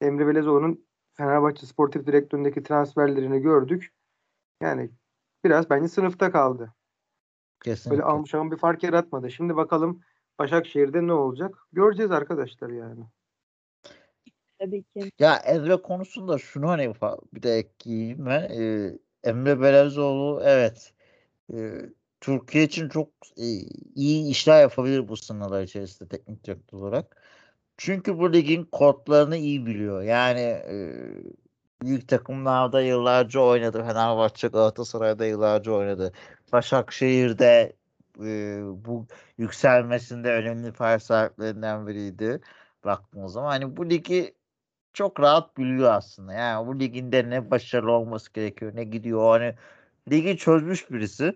Emre 0.01 0.27
Belezoğlu'nun 0.27 0.85
Fenerbahçe 1.13 1.65
Sportif 1.65 2.07
Direktörü'ndeki 2.07 2.63
transferlerini 2.63 3.41
gördük. 3.41 3.93
Yani 4.61 4.89
biraz 5.43 5.69
bence 5.69 5.87
sınıfta 5.87 6.31
kaldı. 6.31 6.73
Kesinlikle. 7.63 7.91
Böyle 7.91 8.03
almış 8.03 8.35
ama 8.35 8.51
bir 8.51 8.57
fark 8.57 8.83
yaratmadı. 8.83 9.31
Şimdi 9.31 9.55
bakalım 9.55 10.01
Başakşehir'de 10.39 11.07
ne 11.07 11.13
olacak? 11.13 11.67
Göreceğiz 11.71 12.11
arkadaşlar 12.11 12.69
yani. 12.69 13.05
Tabii 14.59 14.83
ki. 14.83 15.11
Ya 15.19 15.35
Emre 15.35 15.75
konusunda 15.75 16.37
şunu 16.37 16.69
hani 16.69 16.93
bir 17.33 17.43
de 17.43 17.55
ekleyeyim 17.55 18.25
ben. 18.25 18.41
Ee, 18.41 18.99
Emre 19.23 19.61
Belezoğlu 19.61 20.41
evet 20.43 20.93
e, 21.53 21.79
Türkiye 22.21 22.63
için 22.63 22.89
çok 22.89 23.09
e, 23.37 23.45
iyi 23.95 24.31
işler 24.31 24.61
yapabilir 24.61 25.07
bu 25.07 25.17
sınırlar 25.17 25.63
içerisinde 25.63 26.09
teknik 26.09 26.43
direktör 26.45 26.77
olarak. 26.77 27.17
Çünkü 27.77 28.17
bu 28.17 28.33
ligin 28.33 28.63
kodlarını 28.65 29.37
iyi 29.37 29.65
biliyor. 29.65 30.01
Yani 30.03 30.41
e, 30.41 30.75
büyük 31.81 32.07
takımlarda 32.07 32.81
yıllarca 32.81 33.39
oynadı. 33.39 33.83
Fenerbahçe, 33.83 34.47
Galatasaray'da 34.47 35.25
yıllarca 35.25 35.71
oynadı. 35.71 36.13
Başakşehir'de 36.53 37.73
e, 38.19 38.59
bu 38.85 39.07
yükselmesinde 39.37 40.31
önemli 40.33 40.71
pay 40.71 40.99
sahiplerinden 40.99 41.87
biriydi. 41.87 42.41
Baktığımız 42.85 43.33
zaman 43.33 43.49
hani 43.49 43.77
bu 43.77 43.89
ligi 43.89 44.35
çok 44.93 45.19
rahat 45.19 45.57
biliyor 45.57 45.93
aslında. 45.93 46.33
Yani 46.33 46.67
bu 46.67 46.79
liginde 46.79 47.29
ne 47.29 47.51
başarılı 47.51 47.91
olması 47.91 48.33
gerekiyor, 48.33 48.75
ne 48.75 48.83
gidiyor. 48.83 49.29
Hani 49.31 49.55
ligi 50.11 50.37
çözmüş 50.37 50.91
birisi. 50.91 51.35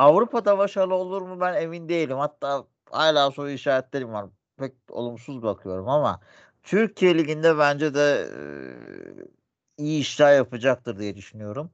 Avrupa'da 0.00 0.58
başarılı 0.58 0.94
olur 0.94 1.22
mu 1.22 1.40
ben 1.40 1.54
emin 1.62 1.88
değilim. 1.88 2.18
Hatta 2.18 2.66
hala 2.90 3.30
soru 3.30 3.50
işaretlerim 3.50 4.12
var. 4.12 4.26
Pek 4.58 4.74
olumsuz 4.90 5.42
bakıyorum 5.42 5.88
ama 5.88 6.20
Türkiye 6.62 7.18
Ligi'nde 7.18 7.58
bence 7.58 7.94
de 7.94 8.28
e, 9.78 9.82
iyi 9.82 10.00
işler 10.00 10.36
yapacaktır 10.36 10.98
diye 10.98 11.16
düşünüyorum. 11.16 11.70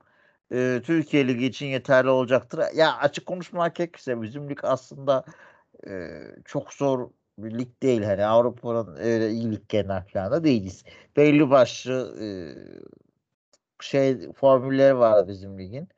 E, 0.52 0.82
Türkiye 0.84 1.28
Ligi 1.28 1.46
için 1.46 1.66
yeterli 1.66 2.10
olacaktır. 2.10 2.60
Ya 2.74 2.96
açık 2.96 3.26
konuşmak 3.26 3.76
gerekirse 3.76 4.22
bizim 4.22 4.50
lig 4.50 4.58
aslında 4.62 5.24
e, 5.88 6.10
çok 6.44 6.72
zor 6.72 7.10
bir 7.38 7.58
lig 7.58 7.82
değil. 7.82 8.02
Hani 8.02 8.26
Avrupa'nın 8.26 8.96
öyle 8.96 9.30
iyi 9.30 9.52
liglerden 9.52 10.04
falan 10.04 10.32
da 10.32 10.44
değiliz. 10.44 10.84
Belli 11.16 11.50
başlı 11.50 12.16
e, 12.20 12.26
şey 13.80 14.32
formülleri 14.32 14.98
var 14.98 15.28
bizim 15.28 15.58
ligin. 15.58 15.88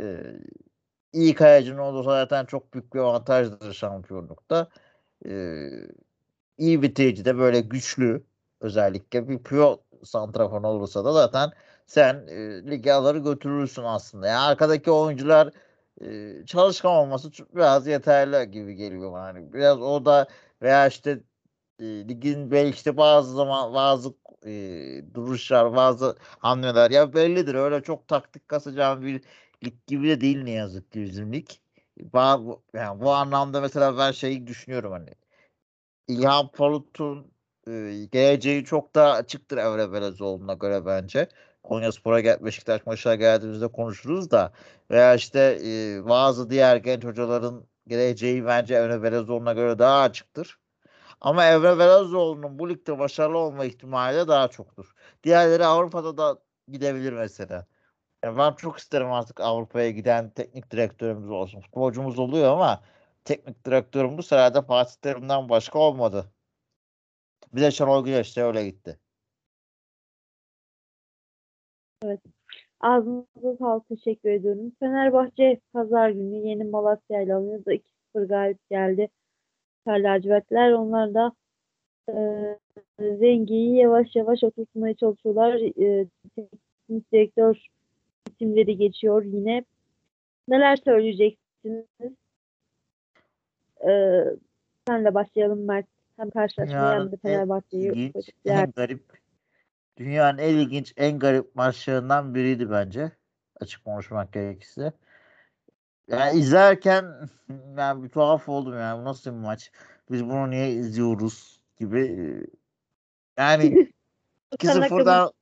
e, 0.00 0.22
iyi 1.12 1.34
kayacının 1.34 1.78
olursa 1.78 2.10
zaten 2.10 2.44
çok 2.44 2.74
büyük 2.74 2.94
bir 2.94 2.98
avantajdır 2.98 3.72
şampiyonlukta. 3.72 4.68
E, 5.26 5.30
iyi 6.58 6.82
bitirici 6.82 7.24
de 7.24 7.38
böyle 7.38 7.60
güçlü 7.60 8.24
özellikle 8.60 9.28
bir 9.28 9.38
pivot 9.38 9.80
santrafor 10.04 10.64
olursa 10.64 11.04
da 11.04 11.12
zaten 11.12 11.50
sen 11.86 12.26
e, 12.28 12.62
ligi 12.70 13.22
götürürsün 13.24 13.82
aslında. 13.82 14.26
Yani 14.26 14.38
arkadaki 14.38 14.90
oyuncular 14.90 15.50
e, 16.00 16.46
çalışkan 16.46 16.92
olması 16.92 17.30
biraz 17.54 17.86
yeterli 17.86 18.50
gibi 18.50 18.74
geliyor. 18.74 19.18
Yani 19.18 19.52
biraz 19.52 19.80
o 19.82 20.04
da 20.04 20.26
veya 20.62 20.86
işte 20.86 21.20
e, 21.78 21.84
ligin 21.84 22.50
belki 22.50 22.74
işte 22.74 22.96
bazı 22.96 23.34
zaman 23.34 23.74
bazı 23.74 24.14
e, 24.46 24.52
duruşlar, 25.14 25.76
bazı 25.76 26.16
hamleler 26.38 26.90
ya 26.90 27.14
bellidir. 27.14 27.54
Öyle 27.54 27.82
çok 27.82 28.08
taktik 28.08 28.48
kasacağım 28.48 29.02
bir 29.02 29.22
lig 29.64 29.86
gibi 29.86 30.08
de 30.08 30.20
değil 30.20 30.42
ne 30.42 30.50
yazık 30.50 30.92
ki 30.92 31.02
bizim 31.02 31.32
lig. 31.32 31.48
Yani 32.74 33.00
bu 33.00 33.12
anlamda 33.12 33.60
mesela 33.60 33.98
ben 33.98 34.12
şeyi 34.12 34.46
düşünüyorum 34.46 34.92
hani 34.92 35.10
İlhan 36.08 36.48
Palut'un 36.52 37.32
e, 37.68 37.72
geleceği 38.12 38.64
çok 38.64 38.94
daha 38.94 39.12
açıktır 39.12 39.58
Emre 39.58 39.92
Belezoğlu'na 39.92 40.54
göre 40.54 40.86
bence. 40.86 41.28
Konya 41.62 41.92
Spor'a 41.92 42.20
gel 42.20 42.44
Beşiktaş 42.44 42.86
maçına 42.86 43.14
geldiğimizde 43.14 43.68
konuşuruz 43.68 44.30
da 44.30 44.52
veya 44.90 45.14
işte 45.14 45.58
e, 45.64 46.04
bazı 46.08 46.50
diğer 46.50 46.76
genç 46.76 47.04
hocaların 47.04 47.66
geleceği 47.86 48.46
bence 48.46 48.74
Emre 48.74 49.02
Belezoğlu'na 49.02 49.52
göre 49.52 49.78
daha 49.78 50.00
açıktır. 50.02 50.58
Ama 51.20 51.46
Emre 51.46 51.78
Belezoğlu'nun 51.78 52.58
bu 52.58 52.70
ligde 52.70 52.98
başarılı 52.98 53.38
olma 53.38 53.64
ihtimali 53.64 54.16
de 54.16 54.28
daha 54.28 54.48
çoktur. 54.48 54.94
Diğerleri 55.24 55.66
Avrupa'da 55.66 56.16
da 56.16 56.38
gidebilir 56.68 57.12
mesela. 57.12 57.66
Yani 58.24 58.38
ben 58.38 58.52
çok 58.52 58.78
isterim 58.78 59.12
artık 59.12 59.40
Avrupa'ya 59.40 59.90
giden 59.90 60.30
teknik 60.30 60.70
direktörümüz 60.70 61.30
olsun. 61.30 61.60
Futbolcumuz 61.60 62.18
oluyor 62.18 62.52
ama 62.52 62.82
teknik 63.24 63.64
direktörüm 63.66 64.18
bu 64.18 64.22
sırada 64.22 64.62
Fatih 64.62 64.94
Terim'den 65.02 65.48
başka 65.48 65.78
olmadı. 65.78 66.32
Bir 67.52 67.60
de 67.62 67.70
Şenol 67.70 68.04
Güneş 68.04 68.36
de 68.36 68.42
öyle 68.44 68.68
gitti. 68.68 68.98
Evet. 72.04 72.20
Ağzınıza 72.80 73.56
sağlık. 73.58 73.88
Teşekkür 73.88 74.30
ediyorum. 74.30 74.72
Fenerbahçe 74.80 75.60
pazar 75.72 76.10
günü 76.10 76.48
yeni 76.48 76.64
Malatya 76.64 77.22
ile 77.22 77.36
oynadı. 77.36 77.72
2-0 78.14 78.28
galip 78.28 78.70
geldi. 78.70 79.08
Lacivertler. 79.88 80.72
Onlar 80.72 81.14
da 81.14 81.32
e, 82.08 82.14
Zengi'yi 83.00 83.76
yavaş 83.76 84.16
yavaş 84.16 84.44
oturtmaya 84.44 84.94
çalışıyorlar. 84.94 85.54
E, 85.54 86.06
teknik 86.36 87.12
direktör 87.12 87.68
isimleri 88.32 88.76
geçiyor 88.76 89.24
yine. 89.24 89.64
Neler 90.48 90.76
söyleyeceksiniz? 90.76 91.84
E, 93.88 93.90
senle 94.86 95.14
başlayalım 95.14 95.64
Mert. 95.64 95.86
Hem 96.16 96.30
karşılaşmayı 96.30 97.00
hem 97.00 97.12
de 97.12 97.16
Fenerbahçe'yi. 97.16 97.92
İlginç, 97.92 98.30
en 98.44 98.70
garip 98.70 99.02
dünyanın 99.96 100.38
en 100.38 100.54
ilginç, 100.54 100.92
en 100.96 101.18
garip 101.18 101.54
maçlarından 101.56 102.34
biriydi 102.34 102.70
bence. 102.70 103.12
Açık 103.60 103.84
konuşmak 103.84 104.32
gerekirse. 104.32 104.92
Yani 106.08 106.38
izlerken 106.38 107.04
yani 107.78 108.04
bir 108.04 108.08
tuhaf 108.08 108.48
oldum 108.48 108.74
yani. 108.74 109.00
Bu 109.00 109.04
nasıl 109.04 109.30
bir 109.30 109.36
maç? 109.36 109.72
Biz 110.10 110.24
bunu 110.24 110.50
niye 110.50 110.70
izliyoruz 110.70 111.60
gibi. 111.76 112.46
Yani 113.38 113.92
2-0'dan 114.52 115.32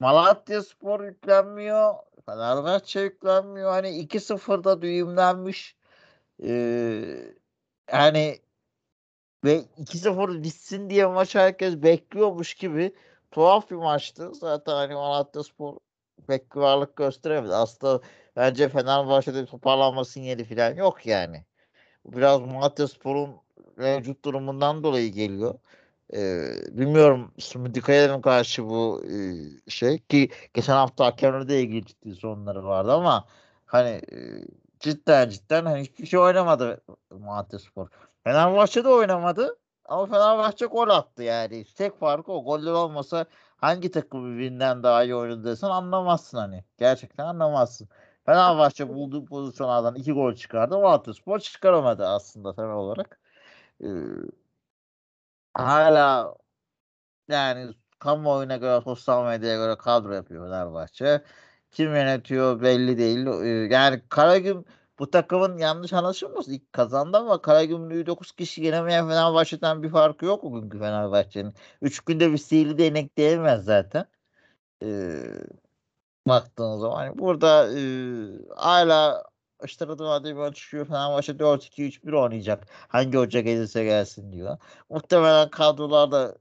Malatya 0.00 0.62
Spor 0.62 1.04
yüklenmiyor. 1.04 1.94
Fenerbahçe 2.26 3.00
yüklenmiyor. 3.00 3.70
Hani 3.70 3.88
2-0'da 3.88 4.82
düğümlenmiş. 4.82 5.76
Ee, 6.42 7.34
yani 7.92 8.40
ve 9.44 9.64
2-0 9.78 10.42
bitsin 10.42 10.90
diye 10.90 11.06
maç 11.06 11.34
herkes 11.34 11.82
bekliyormuş 11.82 12.54
gibi 12.54 12.94
tuhaf 13.30 13.70
bir 13.70 13.76
maçtı. 13.76 14.34
Zaten 14.34 14.72
hani 14.72 14.94
Malatya 14.94 15.42
Spor 15.42 15.76
pek 16.26 16.56
varlık 16.56 16.96
gösteremedi. 16.96 17.54
Aslında 17.54 18.00
bence 18.36 18.68
Fenerbahçe'de 18.68 19.46
toparlanma 19.46 20.04
sinyali 20.04 20.44
falan 20.44 20.74
yok 20.74 21.06
yani. 21.06 21.44
Biraz 22.06 22.40
Malatya 22.40 22.88
Spor'un 22.88 23.36
mevcut 23.76 24.24
durumundan 24.24 24.84
dolayı 24.84 25.12
geliyor. 25.12 25.54
Ee, 26.12 26.50
bilmiyorum 26.70 27.32
Smidikaya'nın 27.38 28.20
karşı 28.20 28.68
bu 28.68 29.04
e, 29.04 29.70
şey 29.70 29.98
ki 29.98 30.30
geçen 30.54 30.72
hafta 30.72 31.06
hakemlerde 31.06 31.60
ilgili 31.60 31.86
ciddi 31.86 32.14
sorunları 32.14 32.64
vardı 32.64 32.92
ama 32.92 33.24
hani 33.66 33.88
e, 33.90 34.18
cidden 34.80 35.28
cidden 35.28 35.64
hani 35.64 35.80
hiçbir 35.82 36.06
şey 36.06 36.20
oynamadı 36.20 36.80
Malatya 37.10 37.58
Spor. 37.58 37.88
Fenerbahçe 38.24 38.84
de 38.84 38.88
oynamadı. 38.88 39.58
Ama 39.84 40.06
Fenerbahçe 40.06 40.66
gol 40.66 40.88
attı 40.88 41.22
yani. 41.22 41.64
Tek 41.64 41.98
farkı 42.00 42.32
o. 42.32 42.44
Goller 42.44 42.72
olmasa 42.72 43.26
hangi 43.56 43.90
takım 43.90 44.32
birbirinden 44.32 44.82
daha 44.82 45.04
iyi 45.04 45.14
oynadı 45.14 45.44
desen 45.44 45.68
anlamazsın 45.68 46.38
hani. 46.38 46.64
Gerçekten 46.78 47.24
anlamazsın. 47.24 47.88
Fenerbahçe 48.26 48.88
bulduğu 48.88 49.24
pozisyonlardan 49.24 49.94
iki 49.94 50.12
gol 50.12 50.34
çıkardı. 50.34 50.78
Malatyaspor 50.78 51.38
çıkaramadı 51.38 52.06
aslında 52.06 52.54
temel 52.54 52.74
olarak. 52.76 53.20
Ee, 53.84 53.86
hala 55.54 56.34
yani 57.28 57.74
kamuoyuna 57.98 58.56
göre, 58.56 58.80
sosyal 58.84 59.26
medyaya 59.26 59.56
göre 59.56 59.76
kadro 59.78 60.12
yapıyor 60.12 60.44
Fenerbahçe. 60.46 61.24
Kim 61.70 61.94
yönetiyor 61.94 62.62
belli 62.62 62.98
değil. 62.98 63.26
Ee, 63.26 63.74
yani 63.74 64.02
Karagüm 64.08 64.64
bu 64.98 65.10
takımın 65.10 65.58
yanlış 65.58 65.92
anlaşılmasın 65.92 66.52
ilk 66.52 66.72
kazandı 66.72 67.16
ama 67.18 67.42
Karagümrük'ü 67.42 68.06
9 68.06 68.32
kişi 68.32 68.62
yenemeyen 68.62 69.08
Fenerbahçe'den 69.08 69.82
bir 69.82 69.90
farkı 69.90 70.26
yok 70.26 70.42
bugünkü 70.44 70.78
Fenerbahçe'nin. 70.78 71.54
3 71.82 72.00
günde 72.00 72.32
bir 72.32 72.38
sihirli 72.38 72.78
değnek 72.78 73.16
diyemez 73.16 73.64
zaten. 73.64 74.06
Ee, 74.82 75.24
baktığın 76.28 76.78
zaman. 76.78 77.18
Burada 77.18 77.78
e, 77.78 77.80
hala 78.56 79.24
adım 79.60 80.08
adım 80.08 80.46
bir 80.46 80.52
çıkıyor. 80.54 80.86
Fenerbahçe 80.86 81.38
4-2-3-1 81.38 82.12
oynayacak. 82.12 82.66
Hangi 82.88 83.18
hoca 83.18 83.40
gelirse 83.40 83.84
gelsin 83.84 84.32
diyor. 84.32 84.58
Muhtemelen 84.90 85.50
kadrolar 85.50 86.12
da 86.12 86.38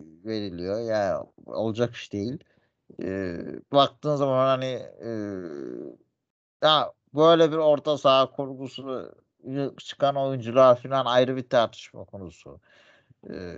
veriliyor. 0.00 0.80
Yani 0.80 1.26
olacak 1.46 1.94
iş 1.94 2.12
değil. 2.12 2.38
Ee, 3.02 3.38
baktığın 3.72 4.16
zaman 4.16 4.46
hani 4.46 4.66
e, 5.04 5.10
ya 6.62 6.92
böyle 7.14 7.52
bir 7.52 7.56
orta 7.56 7.98
saha 7.98 8.30
kurgusu 8.30 9.14
çıkan 9.78 10.16
oyuncular 10.16 10.82
falan 10.82 11.06
ayrı 11.06 11.36
bir 11.36 11.48
tartışma 11.48 12.04
konusu. 12.04 12.60
Ee, 13.30 13.56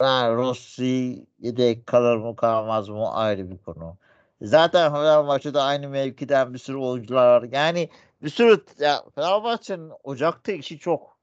yani 0.00 0.36
Rossi 0.36 1.26
yedek 1.38 1.86
kalır 1.86 2.16
mı 2.16 2.36
kalmaz 2.36 2.88
mı 2.88 3.12
ayrı 3.12 3.50
bir 3.50 3.58
konu. 3.58 3.96
Zaten 4.44 4.92
Fenerbahçe'de 4.92 5.60
aynı 5.60 5.88
mevkiden 5.88 6.54
bir 6.54 6.58
sürü 6.58 6.76
oyuncular 6.76 7.26
var. 7.26 7.48
Yani 7.52 7.88
bir 8.22 8.28
sürü 8.28 8.64
ya 8.78 9.04
Fenerbahçe'nin 9.14 9.92
Ocak'ta 10.04 10.52
işi 10.52 10.78
çok. 10.78 11.18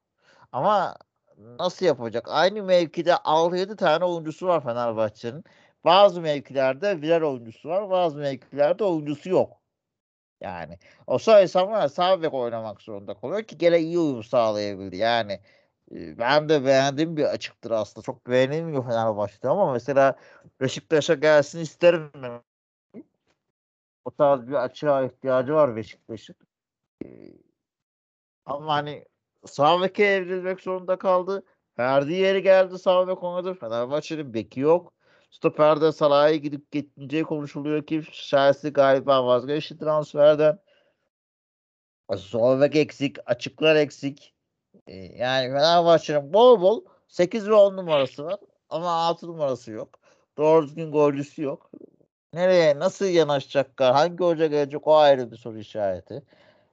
Ama 0.52 0.96
nasıl 1.38 1.86
yapacak? 1.86 2.26
Aynı 2.28 2.62
mevkide 2.62 3.12
6-7 3.12 3.76
tane 3.76 4.04
oyuncusu 4.04 4.46
var 4.46 4.64
Fenerbahçe'nin. 4.64 5.44
Bazı 5.84 6.20
mevkilerde 6.20 7.02
birer 7.02 7.20
oyuncusu 7.22 7.68
var. 7.68 7.90
Bazı 7.90 8.18
mevkilerde 8.18 8.84
oyuncusu 8.84 9.30
yok. 9.30 9.62
Yani 10.40 10.78
o 11.06 11.18
sayısam 11.18 11.70
var 11.70 11.88
sağ 11.88 12.22
bek 12.22 12.34
oynamak 12.34 12.82
zorunda 12.82 13.14
kalıyor 13.14 13.42
ki 13.42 13.58
gene 13.58 13.78
iyi 13.80 13.98
uyum 13.98 14.24
sağlayabildi. 14.24 14.96
Yani 14.96 15.40
ben 15.90 16.48
de 16.48 16.64
beğendiğim 16.64 17.16
bir 17.16 17.24
açıktır 17.24 17.70
aslında. 17.70 18.04
Çok 18.04 18.26
beğenilmiyor 18.26 18.84
Fenerbahçe'de 18.84 19.48
ama 19.48 19.72
mesela 19.72 20.16
Beşiktaş'a 20.60 21.14
gelsin 21.14 21.58
isterim 21.60 22.10
ben. 22.14 22.51
O 24.04 24.10
tarz 24.10 24.48
bir 24.48 24.64
açığa 24.64 25.04
ihtiyacı 25.04 25.54
var 25.54 25.76
Beşiktaş'ın. 25.76 26.36
Ama 28.46 28.74
hani 28.74 29.04
sağ 29.46 29.86
evrilmek 29.86 30.60
zorunda 30.60 30.98
kaldı. 30.98 31.44
Ferdi 31.76 32.12
yeri 32.12 32.42
geldi 32.42 32.78
sağ 32.78 33.08
bek 33.08 33.22
oynadı. 33.22 33.54
Fenerbahçe'nin 33.54 34.34
beki 34.34 34.60
yok. 34.60 34.92
Stoper'de 35.30 35.92
Salah'a 35.92 36.34
gidip 36.34 36.72
gitmeyeceği 36.72 37.24
konuşuluyor 37.24 37.86
ki 37.86 38.02
Chelsea 38.12 38.70
galiba 38.70 39.26
vazgeçti 39.26 39.78
transferden. 39.78 40.58
Sol 42.16 42.62
eksik, 42.62 43.16
açıklar 43.26 43.76
eksik. 43.76 44.34
Ee, 44.86 44.94
yani 44.96 45.46
Fenerbahçe'nin 45.48 46.32
bol 46.32 46.60
bol 46.60 46.84
8 47.08 47.48
ve 47.48 47.54
10 47.54 47.76
numarası 47.76 48.24
var 48.24 48.40
ama 48.68 48.90
6 48.90 49.26
numarası 49.26 49.72
yok. 49.72 50.00
Doğru 50.38 50.66
düzgün 50.66 50.92
golcüsü 50.92 51.42
yok. 51.42 51.70
Nereye, 52.34 52.78
nasıl 52.78 53.04
yanaşacaklar, 53.06 53.92
hangi 53.92 54.24
hoca 54.24 54.46
gelecek 54.46 54.86
o 54.86 54.96
ayrı 54.96 55.30
bir 55.30 55.36
soru 55.36 55.58
işareti. 55.58 56.22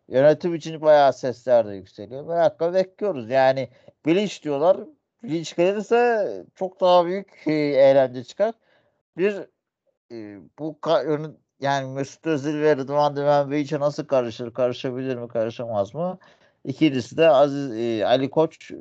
Yönetim 0.07 0.55
için 0.55 0.81
bayağı 0.81 1.13
sesler 1.13 1.67
de 1.67 1.75
yükseliyor. 1.75 2.25
Merakla 2.25 2.73
bekliyoruz. 2.73 3.29
Yani 3.29 3.69
bilinç 4.05 4.43
diyorlar. 4.43 4.77
Bilinç 5.23 5.55
gelirse 5.55 6.27
çok 6.55 6.81
daha 6.81 7.05
büyük 7.05 7.47
e, 7.47 7.53
eğlence 7.53 8.23
çıkar. 8.23 8.53
Bir 9.17 9.35
e, 10.11 10.39
bu 10.59 10.79
yani 11.59 11.93
Mesut 11.93 12.27
Özil 12.27 12.61
ve 12.61 12.77
Rıdvan 12.77 13.15
Dimenbeyiç'e 13.15 13.79
nasıl 13.79 14.05
karışır? 14.07 14.53
Karışabilir 14.53 15.15
mi? 15.15 15.27
Karışamaz 15.27 15.93
mı? 15.95 16.19
İkincisi 16.65 17.17
de 17.17 17.29
Aziz 17.29 17.71
e, 17.71 18.05
Ali 18.05 18.29
Koç 18.29 18.71
e, 18.71 18.75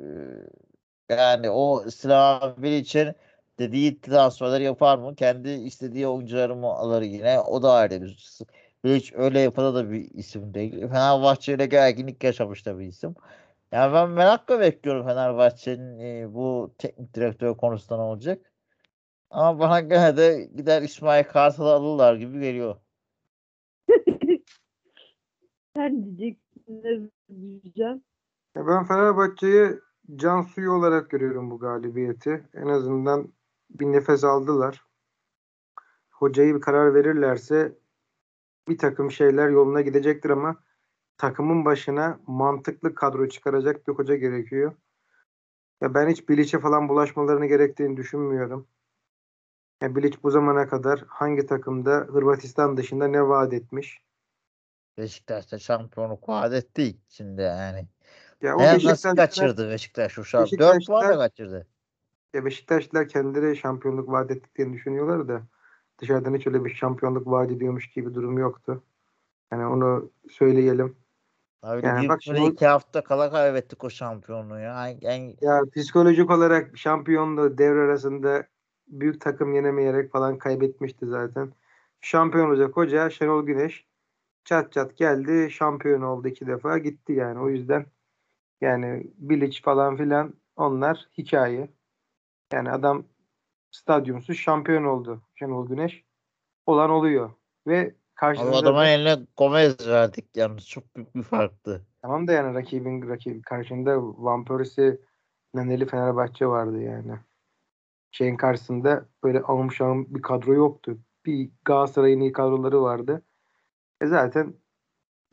yani 1.09 1.49
o 1.49 1.89
Slaven 1.89 2.63
Bilic'in 2.63 3.15
dediği 3.59 4.01
transferleri 4.01 4.63
yapar 4.63 4.97
mı? 4.97 5.15
Kendi 5.15 5.49
istediği 5.49 6.07
oyuncuları 6.07 6.55
mı 6.55 6.67
alır 6.67 7.01
yine? 7.01 7.39
O 7.39 7.63
da 7.63 7.71
ayrı 7.73 8.01
bir 8.01 8.39
Bilic 8.83 9.11
öyle 9.15 9.39
yapıda 9.39 9.75
da 9.75 9.91
bir 9.91 10.11
isim 10.11 10.53
değil. 10.53 10.79
Fenerbahçe 10.79 11.53
ile 11.53 11.65
gerginlik 11.65 12.23
yaşamış 12.23 12.65
da 12.65 12.79
bir 12.79 12.85
isim. 12.85 13.15
Yani 13.71 13.93
ben 13.93 14.09
merakla 14.09 14.59
bekliyorum 14.59 15.05
Fenerbahçe'nin 15.05 15.99
e, 15.99 16.33
bu 16.33 16.73
teknik 16.77 17.13
direktör 17.13 17.57
konusunda 17.57 17.97
ne 17.97 18.01
olacak. 18.01 18.51
Ama 19.29 19.59
bana 19.59 19.79
gene 19.79 20.17
de 20.17 20.49
gider 20.55 20.81
İsmail 20.81 21.23
Kartal'ı 21.23 21.69
alırlar 21.69 22.15
gibi 22.15 22.39
geliyor. 22.39 22.75
Sen 25.75 26.03
diyeceksin 26.05 26.63
ne 26.67 27.09
diyeceğim. 27.29 28.03
Ya 28.55 28.67
ben 28.67 28.85
Fenerbahçe'yi 28.85 29.79
can 30.15 30.41
suyu 30.41 30.71
olarak 30.71 31.09
görüyorum 31.09 31.51
bu 31.51 31.59
galibiyeti. 31.59 32.49
En 32.53 32.67
azından 32.67 33.33
bir 33.69 33.85
nefes 33.85 34.23
aldılar. 34.23 34.85
Hocayı 36.09 36.55
bir 36.55 36.61
karar 36.61 36.93
verirlerse 36.93 37.77
bir 38.67 38.77
takım 38.77 39.11
şeyler 39.11 39.49
yoluna 39.49 39.81
gidecektir 39.81 40.29
ama 40.29 40.63
takımın 41.17 41.65
başına 41.65 42.19
mantıklı 42.27 42.95
kadro 42.95 43.29
çıkaracak 43.29 43.87
bir 43.87 43.93
hoca 43.93 44.15
gerekiyor. 44.15 44.73
Ya 45.81 45.93
ben 45.93 46.09
hiç 46.09 46.29
Bilic'e 46.29 46.59
falan 46.59 46.89
bulaşmalarını 46.89 47.45
gerektiğini 47.45 47.97
düşünmüyorum. 47.97 48.67
Ya 49.81 49.95
Bilic 49.95 50.17
bu 50.23 50.31
zamana 50.31 50.67
kadar 50.67 51.03
hangi 51.07 51.45
takımda 51.45 51.91
Hırvatistan 51.91 52.77
dışında 52.77 53.07
ne 53.07 53.27
vaat 53.27 53.53
etmiş? 53.53 54.01
Beşiktaş'ta 54.97 55.59
şampiyonluk 55.59 56.29
vaat 56.29 56.53
etti 56.53 56.83
içinde 56.83 57.41
yani. 57.41 57.87
Ya 58.41 58.55
o 58.55 58.59
Ne 58.59 58.83
nasıl 58.83 59.15
kaçırdı 59.15 59.69
Beşiktaş 59.69 60.13
şu? 60.13 60.21
4 60.37 60.43
Beşiktaşlar- 60.43 60.85
puan 60.85 61.09
da 61.09 61.17
kaçırdı. 61.17 61.67
Ya 62.33 62.45
Beşiktaşlılar 62.45 63.07
kendileri 63.07 63.57
şampiyonluk 63.57 64.09
vaat 64.09 64.31
ettiklerini 64.31 64.73
düşünüyorlar 64.73 65.27
da 65.27 65.41
dışarıdan 66.01 66.35
hiç 66.35 66.47
öyle 66.47 66.65
bir 66.65 66.73
şampiyonluk 66.73 67.27
vaat 67.27 67.51
ediyormuş 67.51 67.89
gibi 67.89 68.09
bir 68.09 68.13
durum 68.15 68.37
yoktu. 68.37 68.83
Yani 69.51 69.65
onu 69.65 70.11
söyleyelim. 70.29 70.95
Abi 71.63 71.85
Yani 71.85 72.03
bir 72.03 72.09
bak 72.09 72.23
şimdi- 72.23 72.45
iki 72.45 72.67
hafta 72.67 73.03
kala 73.03 73.31
kaybettik 73.31 73.83
o 73.83 73.89
şampiyonluğu 73.89 74.59
ya. 74.59 74.89
En- 75.01 75.35
Ya 75.41 75.61
psikolojik 75.75 76.31
olarak 76.31 76.77
şampiyonluğu 76.77 77.57
devre 77.57 77.79
arasında 77.81 78.43
büyük 78.87 79.21
takım 79.21 79.53
yenemeyerek 79.53 80.11
falan 80.11 80.37
kaybetmişti 80.37 81.05
zaten. 81.05 81.53
Şampiyon 82.01 82.49
olacak 82.49 82.77
hoca 82.77 83.09
Şenol 83.09 83.45
Güneş 83.45 83.85
çat 84.43 84.71
çat 84.71 84.97
geldi 84.97 85.51
şampiyon 85.51 86.01
oldu 86.01 86.27
iki 86.27 86.47
defa 86.47 86.77
gitti 86.77 87.13
yani 87.13 87.39
o 87.39 87.49
yüzden 87.49 87.85
yani 88.61 89.07
Bilic 89.17 89.61
falan 89.61 89.97
filan 89.97 90.33
onlar 90.55 91.07
hikaye. 91.17 91.69
Yani 92.53 92.71
adam 92.71 93.03
stadyumsuz 93.71 94.37
şampiyon 94.37 94.83
oldu 94.83 95.21
Şenol 95.35 95.67
Güneş. 95.67 96.03
Olan 96.65 96.89
oluyor 96.89 97.31
ve 97.67 97.95
karşısında 98.15 98.57
adamın 98.57 98.79
da- 98.79 98.87
eline 98.87 99.17
Gomez 99.37 99.87
verdik 99.87 100.25
yalnız 100.35 100.67
çok 100.67 100.95
büyük 100.95 101.15
bir 101.15 101.23
farktı. 101.23 101.85
Tamam 102.01 102.27
da 102.27 102.31
yani 102.33 102.55
rakibin 102.55 103.09
rakibi 103.09 103.41
karşında 103.41 103.97
Van 104.01 104.45
Persie 104.45 104.97
Neneli 105.53 105.85
Fenerbahçe 105.85 106.47
vardı 106.47 106.81
yani. 106.81 107.11
Şeyin 108.11 108.37
karşısında 108.37 109.05
böyle 109.23 109.41
alım 109.41 109.71
şahım 109.71 110.15
bir 110.15 110.21
kadro 110.21 110.53
yoktu. 110.53 110.97
Bir 111.25 111.49
Galatasaray'ın 111.65 112.19
iyi 112.19 112.31
kadroları 112.31 112.81
vardı. 112.81 113.23
E 114.01 114.07
zaten 114.07 114.53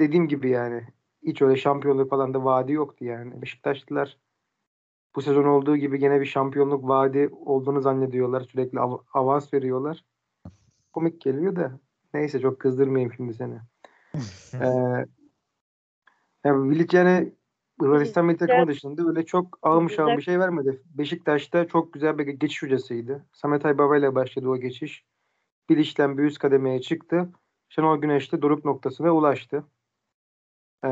dediğim 0.00 0.29
gibi 0.29 0.50
yani 0.50 0.88
hiç 1.22 1.42
öyle 1.42 1.57
şampiyonluk 1.57 2.11
falan 2.11 2.35
da 2.35 2.44
vaadi 2.44 2.72
yoktu 2.72 3.05
yani. 3.05 3.42
Beşiktaşlılar 3.42 4.18
bu 5.16 5.22
sezon 5.22 5.44
olduğu 5.44 5.76
gibi 5.76 5.98
gene 5.98 6.20
bir 6.20 6.26
şampiyonluk 6.26 6.88
vaadi 6.88 7.31
olduğunu 7.33 7.81
zannediyorlar. 7.81 8.40
Sürekli 8.40 8.81
av- 8.81 9.02
avans 9.14 9.55
veriyorlar. 9.55 10.05
Komik 10.92 11.20
geliyor 11.20 11.57
da 11.57 11.81
neyse 12.14 12.40
çok 12.40 12.61
kızdırmayayım 12.61 13.12
şimdi 13.12 13.35
seni. 13.35 13.59
Ee, 14.62 15.07
yani 16.44 16.87
yani 16.92 17.33
Hırvatistan 17.81 18.26
milli 18.26 18.37
takımı 18.37 18.68
dışında 18.68 19.09
öyle 19.09 19.26
çok 19.26 19.59
ağım 19.62 19.90
şahım 19.90 20.16
bir 20.16 20.22
şey 20.22 20.38
vermedi. 20.38 20.83
Beşiktaş'ta 20.85 21.68
çok 21.68 21.92
güzel 21.92 22.18
bir 22.18 22.26
geçiş 22.26 22.62
hocasıydı. 22.62 23.26
Samet 23.33 23.66
Aybaba 23.66 23.96
ile 23.96 24.14
başladı 24.14 24.48
o 24.48 24.57
geçiş. 24.57 25.05
Bilic'ten 25.68 26.18
bir 26.18 26.22
üst 26.22 26.38
kademeye 26.38 26.81
çıktı. 26.81 27.29
Şenol 27.68 27.98
Güneş 27.98 28.33
de 28.33 28.42
doruk 28.42 28.64
noktasına 28.64 29.12
ulaştı. 29.12 29.64
Ee, 30.85 30.88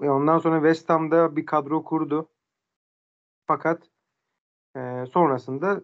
ondan 0.00 0.38
sonra 0.38 0.56
West 0.56 0.88
Ham'da 0.88 1.36
bir 1.36 1.46
kadro 1.46 1.84
kurdu. 1.84 2.28
Fakat 3.46 3.82
e, 4.76 5.04
sonrasında 5.12 5.82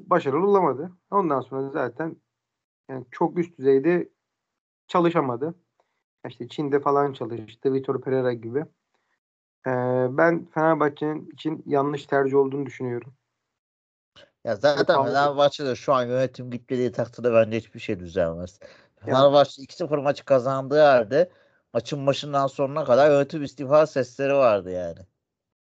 başarılı 0.00 0.46
olamadı. 0.46 0.92
Ondan 1.10 1.40
sonra 1.40 1.70
zaten 1.70 2.16
yani 2.90 3.04
çok 3.10 3.38
üst 3.38 3.58
düzeyde 3.58 4.08
çalışamadı. 4.86 5.54
İşte 6.28 6.48
Çin'de 6.48 6.80
falan 6.80 7.12
çalıştı. 7.12 7.72
Vitor 7.72 8.00
Pereira 8.00 8.32
gibi. 8.32 8.64
Ee, 9.66 9.70
ben 10.10 10.46
Fenerbahçe'nin 10.54 11.30
için 11.30 11.62
yanlış 11.66 12.06
tercih 12.06 12.36
olduğunu 12.36 12.66
düşünüyorum. 12.66 13.14
Ya 14.44 14.56
zaten 14.56 15.04
Fenerbahçe'de 15.04 15.74
şu 15.74 15.92
an 15.94 16.04
yönetim 16.04 16.50
gitmediği 16.50 16.92
takdirde 16.92 17.32
bence 17.32 17.56
hiçbir 17.56 17.80
şey 17.80 18.00
düzelmez. 18.00 18.58
Fenerbahçe 18.96 19.62
2-0 19.62 20.02
maçı 20.02 20.24
kazandığı 20.24 20.80
halde 20.80 21.30
maçın 21.72 22.06
başından 22.06 22.46
sonuna 22.46 22.84
kadar 22.84 23.10
yönetim 23.10 23.42
istifa 23.42 23.86
sesleri 23.86 24.34
vardı 24.34 24.70
yani. 24.70 24.98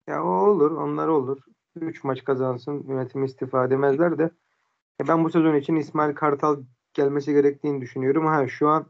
Ya 0.07 0.23
o 0.23 0.27
olur, 0.27 0.71
onlar 0.71 1.07
olur. 1.07 1.37
3 1.75 2.03
maç 2.03 2.23
kazansın, 2.23 2.83
yönetim 2.87 3.23
istifa 3.23 3.69
demezler 3.69 4.17
de. 4.17 4.23
Ya 4.99 5.07
ben 5.07 5.23
bu 5.23 5.29
sezon 5.29 5.55
için 5.55 5.75
İsmail 5.75 6.15
Kartal 6.15 6.63
gelmesi 6.93 7.33
gerektiğini 7.33 7.81
düşünüyorum. 7.81 8.25
Ha 8.25 8.47
şu 8.47 8.69
an 8.69 8.85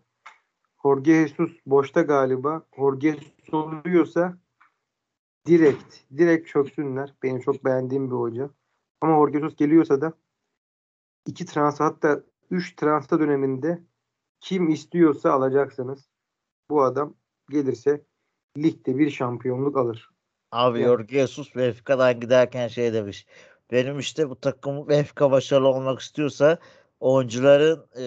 Jorge 0.84 1.28
Jesus 1.28 1.52
boşta 1.66 2.02
galiba. 2.02 2.66
Jorge 2.78 3.12
Jesus 3.12 3.54
oluyorsa 3.54 4.38
direkt, 5.48 5.96
direkt 6.18 6.48
çöksünler. 6.48 7.14
Benim 7.24 7.40
çok 7.40 7.66
beğendiğim 7.66 8.12
bir 8.12 8.16
hoca. 8.16 8.50
Ama 9.02 9.16
Jorge 9.16 9.40
Jesus 9.40 9.56
geliyorsa 9.56 10.02
da 10.02 10.14
iki 11.26 11.46
transfer 11.46 11.86
hatta 11.86 12.24
üç 12.52 12.76
transfer 12.76 13.20
döneminde 13.20 13.84
kim 14.40 14.70
istiyorsa 14.70 15.32
alacaksınız. 15.32 16.10
Bu 16.70 16.84
adam 16.84 17.14
gelirse 17.50 18.06
ligde 18.58 18.98
bir 18.98 19.10
şampiyonluk 19.10 19.78
alır. 19.78 20.15
Abi. 20.56 20.80
Jorge 20.80 21.20
Jesus 21.20 21.56
Benfica'dan 21.56 22.20
giderken 22.20 22.68
şey 22.68 22.94
demiş. 22.94 23.26
Benim 23.72 24.00
işte 24.00 24.30
bu 24.30 24.40
takım 24.40 24.90
Benfica 24.90 25.32
başarılı 25.32 25.68
olmak 25.68 26.00
istiyorsa 26.00 26.58
oyuncuların 27.00 27.88
e, 27.96 28.04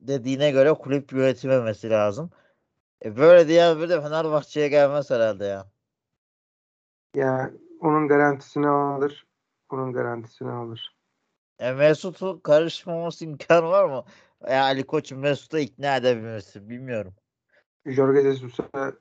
dediğine 0.00 0.50
göre 0.50 0.72
kulüp 0.72 1.12
yönetilmemesi 1.12 1.90
lazım. 1.90 2.30
E, 3.04 3.16
böyle 3.16 3.48
diyen 3.48 3.78
biri 3.78 3.88
de 3.88 4.00
Fenerbahçe'ye 4.00 4.68
gelmez 4.68 5.10
herhalde 5.10 5.44
ya. 5.44 5.66
Ya 7.14 7.50
onun 7.80 8.08
garantisini 8.08 8.68
alır. 8.68 9.26
Onun 9.70 9.92
garantisini 9.92 10.50
alır. 10.50 10.96
E, 11.58 11.72
Mesut'un 11.72 12.40
karışmaması 12.40 13.24
imkanı 13.24 13.66
var 13.66 13.84
mı? 13.84 14.04
Ya 14.50 14.62
Ali 14.62 14.86
Koç'un 14.86 15.18
Mesut'u 15.18 15.58
ikna 15.58 15.96
edebilmesi 15.96 16.68
bilmiyorum. 16.68 17.14
Jorge 17.86 18.22
Jesus'a 18.22 18.92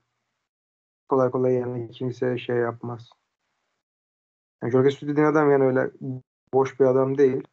kolay 1.11 1.31
kolay 1.31 1.53
yani 1.53 1.91
kimse 1.91 2.37
şey 2.37 2.55
yapmaz. 2.55 3.09
Yani 4.63 4.71
Jorge 4.71 4.89
Jesus 4.89 5.09
dediğin 5.09 5.27
adam 5.27 5.51
yani 5.51 5.63
öyle 5.63 5.91
boş 6.53 6.79
bir 6.79 6.85
adam 6.85 7.17
değil. 7.17 7.43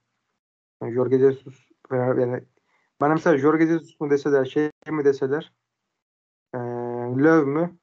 Yani 0.82 0.94
Jorge 0.94 1.18
Jesus 1.18 1.54
yani 1.92 2.44
bana 3.00 3.14
mesela 3.14 3.38
Jorge 3.38 3.66
Jesus 3.66 4.00
mu 4.00 4.10
deseler 4.10 4.44
şey 4.44 4.70
mi 4.90 5.04
deseler 5.04 5.52
ee, 6.54 6.58
Löw 7.18 7.50
mü? 7.50 7.78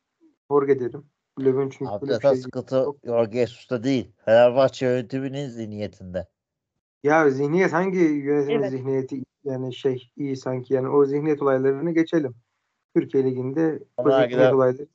Jorge 0.51 0.79
derim. 0.79 1.05
Löw'ün 1.39 1.69
çünkü 1.69 1.91
Abi 1.91 2.07
böyle 2.07 2.19
şey 2.19 2.35
sıkıntı 2.35 2.75
yok. 2.75 2.97
Jorge 3.05 3.39
Jesus'ta 3.39 3.83
değil. 3.83 4.11
Fenerbahçe 4.25 4.85
yönetiminin 4.85 5.49
zihniyetinde. 5.49 6.27
Ya 7.03 7.29
zihniyet 7.29 7.73
hangi 7.73 7.97
yönetimin 7.99 8.59
Evet. 8.59 8.71
zihniyeti 8.71 9.23
yani 9.43 9.73
şey 9.73 10.11
iyi 10.17 10.35
sanki 10.37 10.73
yani 10.73 10.89
o 10.89 11.05
zihniyet 11.05 11.41
olaylarını 11.41 11.91
geçelim. 11.91 12.35
Türkiye 12.95 13.23
Ligi'nde 13.23 13.79
o 13.97 14.03
Onlar 14.03 14.11
zihniyet 14.11 14.31
gider- 14.31 14.51
olayları 14.53 14.87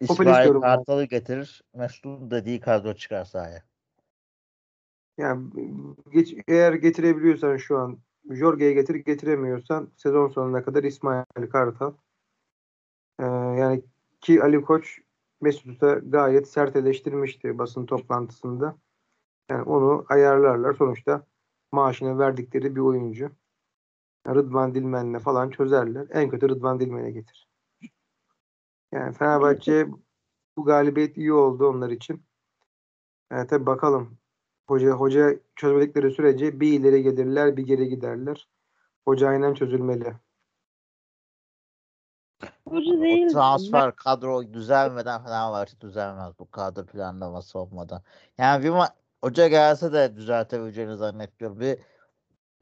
İsmail. 0.00 0.60
Kartal'ı 0.60 1.04
getirir. 1.04 1.62
Mesut'un 1.74 2.30
dediği 2.30 2.60
kadro 2.60 2.94
çıkar 2.94 3.24
sahaya. 3.24 3.62
Yani 5.18 5.50
geç, 6.12 6.34
eğer 6.48 6.72
getirebiliyorsan 6.72 7.56
şu 7.56 7.78
an 7.78 7.98
Jorge'yi 8.30 8.74
getir 8.74 8.94
getiremiyorsan 8.94 9.90
sezon 9.96 10.28
sonuna 10.28 10.64
kadar 10.64 10.84
İsmail 10.84 11.50
Kartal. 11.52 11.94
Ee, 13.20 13.24
yani 13.24 13.82
ki 14.20 14.42
Ali 14.42 14.62
Koç 14.62 15.00
Mesut'u 15.40 16.00
gayet 16.10 16.48
sert 16.48 16.76
eleştirmişti 16.76 17.58
basın 17.58 17.86
toplantısında. 17.86 18.76
Yani 19.50 19.62
onu 19.62 20.04
ayarlarlar. 20.08 20.74
Sonuçta 20.74 21.26
maaşını 21.72 22.18
verdikleri 22.18 22.76
bir 22.76 22.80
oyuncu. 22.80 23.30
Rıdvan 24.28 24.74
Dilmen'le 24.74 25.18
falan 25.18 25.50
çözerler. 25.50 26.06
En 26.10 26.30
kötü 26.30 26.48
Rıdvan 26.48 26.80
Dilmen'e 26.80 27.10
getir. 27.10 27.45
Yani 28.96 29.14
Fenerbahçe 29.14 29.86
bu 30.56 30.64
galibiyet 30.64 31.16
iyi 31.16 31.32
oldu 31.32 31.68
onlar 31.68 31.90
için. 31.90 32.22
Yani 33.32 33.46
tabii 33.46 33.66
bakalım. 33.66 34.18
Hoca 34.68 34.90
hoca 34.90 35.40
çözmedikleri 35.56 36.10
sürece 36.10 36.60
bir 36.60 36.80
ileri 36.80 37.02
gelirler, 37.02 37.56
bir 37.56 37.66
geri 37.66 37.88
giderler. 37.88 38.48
Hoca 39.04 39.28
aynen 39.28 39.54
çözülmeli. 39.54 40.14
Hoca 42.68 42.92
O 42.92 43.00
değil. 43.00 43.28
transfer 43.28 43.96
kadro 43.96 44.52
düzelmeden 44.52 45.24
Fenerbahçe 45.24 45.80
düzelmez 45.80 46.38
bu 46.38 46.50
kadro 46.50 46.86
planlaması 46.86 47.58
olmadan. 47.58 48.02
Yani 48.38 48.64
bir 48.64 48.70
ma- 48.70 48.94
hoca 49.24 49.48
gelse 49.48 49.92
de 49.92 50.16
düzeltebileceğini 50.16 50.96
zannetmiyorum. 50.96 51.60
Bir 51.60 51.78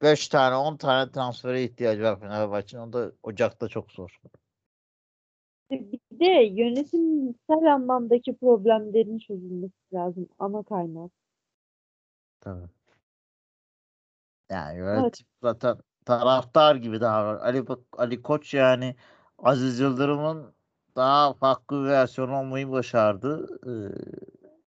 5 0.03 0.29
tane 0.29 0.57
10 0.57 0.77
tane 0.77 1.13
transfere 1.13 1.65
ihtiyacı 1.65 2.03
var 2.03 2.21
Fenerbahçe'nin. 2.21 2.83
O 2.83 2.93
da 2.93 3.13
Ocak'ta 3.23 3.69
çok 3.69 3.93
zor. 3.93 4.21
Bir 5.71 6.01
de 6.21 6.25
yönetimsel 6.63 7.75
anlamdaki 7.75 8.37
problemlerin 8.37 9.19
çözülmesi 9.19 9.75
lazım. 9.95 10.29
Ana 10.39 10.63
kaynak. 10.63 11.11
Tabii. 12.41 12.69
Yani 14.51 14.79
yönetim 14.79 15.27
zaten 15.43 15.77
taraftar 16.05 16.77
gibi 16.77 17.01
davranıyor. 17.01 17.45
Ali, 17.47 17.69
Bak- 17.69 17.99
Ali 17.99 18.23
Koç 18.23 18.55
yani 18.55 18.97
Aziz 19.39 19.81
Yıldırım'ın 19.81 20.55
daha 20.97 21.33
farklı 21.35 21.83
bir 21.85 21.89
versiyon 21.89 22.29
olmayı 22.29 22.71
başardı. 22.71 23.59
Ee, 23.67 23.95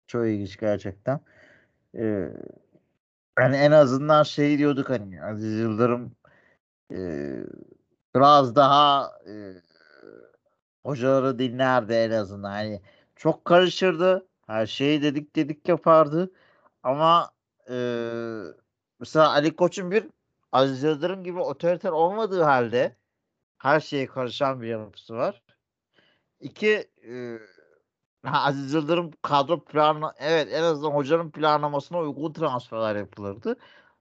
çok 0.07 0.25
ilginç 0.27 0.57
gerçekten. 0.57 1.19
Ee, 1.95 2.29
yani 3.39 3.55
en 3.55 3.71
azından 3.71 4.23
şey 4.23 4.57
diyorduk 4.57 4.89
hani 4.89 5.23
Aziz 5.23 5.59
Yıldırım 5.59 6.11
e, 6.91 6.97
biraz 8.15 8.55
daha 8.55 9.11
e, 9.27 9.53
hocaları 10.87 11.39
dinlerdi 11.39 11.93
en 11.93 12.11
azından. 12.11 12.49
Hani 12.51 12.81
çok 13.15 13.45
karışırdı. 13.45 14.27
Her 14.47 14.65
şeyi 14.65 15.01
dedik 15.01 15.35
dedik 15.35 15.67
yapardı. 15.67 16.31
Ama 16.83 17.31
e, 17.69 17.75
mesela 18.99 19.29
Ali 19.31 19.55
Koç'un 19.55 19.91
bir 19.91 20.07
Aziz 20.51 20.83
Yıldırım 20.83 21.23
gibi 21.23 21.39
otoriter 21.39 21.89
olmadığı 21.89 22.43
halde 22.43 22.95
her 23.57 23.79
şeye 23.79 24.07
karışan 24.07 24.61
bir 24.61 24.67
yapısı 24.67 25.13
var. 25.15 25.41
İki 26.39 26.89
e, 27.07 27.39
Aziz 28.23 28.73
Yıldırım 28.73 29.11
kadro 29.21 29.65
planı 29.65 30.13
evet 30.19 30.47
en 30.51 30.63
azından 30.63 30.91
hocanın 30.91 31.31
planlamasına 31.31 31.99
uygun 31.99 32.33
transferler 32.33 32.95
yapılırdı. 32.95 33.57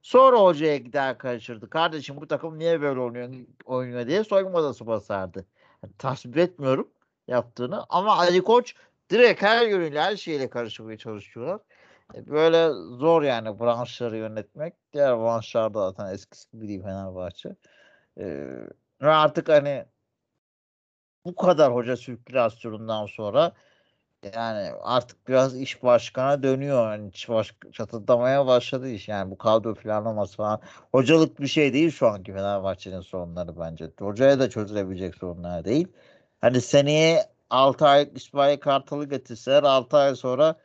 Sonra 0.06 0.40
hocaya 0.40 0.76
gider 0.76 1.18
karışırdı. 1.18 1.70
Kardeşim 1.70 2.16
bu 2.16 2.28
takım 2.28 2.58
niye 2.58 2.80
böyle 2.80 3.00
oynuyor, 3.00 3.46
oynuyor 3.64 4.06
diye 4.06 4.24
soyunma 4.24 4.58
odası 4.58 4.86
basardı. 4.86 5.46
Yani 5.82 5.92
tasvip 5.98 6.36
etmiyorum 6.38 6.88
yaptığını 7.28 7.84
ama 7.88 8.16
Ali 8.16 8.44
Koç 8.44 8.74
direkt 9.10 9.42
her 9.42 9.66
yönüyle 9.66 10.00
her 10.00 10.16
şeyle 10.16 10.50
karışmaya 10.50 10.98
çalışıyorlar. 10.98 11.60
E, 12.14 12.26
Böyle 12.26 12.68
zor 12.98 13.22
yani 13.22 13.60
branşları 13.60 14.16
yönetmek. 14.16 14.74
Diğer 14.92 15.18
branşlarda 15.18 15.90
zaten 15.90 16.14
eskisi 16.14 16.50
gibi 16.50 16.68
değil 16.68 16.82
Fenerbahçe. 16.82 17.56
E, 18.18 18.24
ve 19.02 19.10
artık 19.10 19.48
hani 19.48 19.84
bu 21.24 21.34
kadar 21.34 21.74
hoca 21.74 21.96
sirkülasyonundan 21.96 23.06
sonra 23.06 23.52
yani 24.34 24.72
artık 24.82 25.28
biraz 25.28 25.56
iş 25.60 25.82
başkana 25.82 26.42
dönüyor. 26.42 26.92
Yani 26.92 27.10
iş 27.14 27.28
baş, 27.28 27.54
çatırdamaya 27.72 28.46
başladı 28.46 28.88
iş. 28.88 29.08
Yani 29.08 29.30
bu 29.30 29.38
kadro 29.38 29.74
planlaması 29.74 30.36
falan. 30.36 30.60
Hocalık 30.92 31.40
bir 31.40 31.46
şey 31.46 31.72
değil 31.72 31.90
şu 31.90 32.08
anki 32.08 32.32
Fenerbahçe'nin 32.32 33.00
sorunları 33.00 33.58
bence. 33.60 33.90
Hocaya 33.98 34.38
da 34.38 34.50
çözülebilecek 34.50 35.14
sorunlar 35.14 35.64
değil. 35.64 35.88
Hani 36.40 36.60
seneye 36.60 37.22
6 37.50 37.86
aylık 37.86 38.16
İsmail 38.16 38.58
Kartal'ı 38.60 39.08
getirseler 39.08 39.62
6 39.62 39.96
ay 39.96 40.14
sonra 40.14 40.56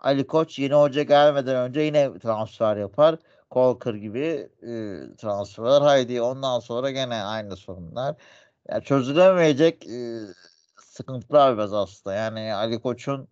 Ali 0.00 0.26
Koç 0.26 0.58
yeni 0.58 0.74
hoca 0.74 1.02
gelmeden 1.02 1.56
önce 1.56 1.80
yine 1.80 2.18
transfer 2.18 2.76
yapar. 2.76 3.16
Kolkır 3.50 3.94
gibi 3.94 4.48
e, 4.62 4.68
transferler. 5.16 5.82
Haydi 5.82 6.22
ondan 6.22 6.60
sonra 6.60 6.90
gene 6.90 7.14
aynı 7.14 7.56
sorunlar. 7.56 8.16
Yani 8.68 8.84
çözülemeyecek 8.84 9.86
e, 9.86 10.20
sıkıntılar 10.98 11.54
biraz 11.54 11.72
aslında. 11.72 12.16
Yani 12.16 12.54
Ali 12.54 12.80
Koç'un 12.80 13.28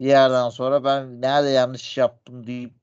bir 0.00 0.06
yerden 0.06 0.48
sonra 0.48 0.84
ben 0.84 1.22
nerede 1.22 1.48
yanlış 1.48 1.98
yaptım 1.98 2.46
deyip 2.46 2.74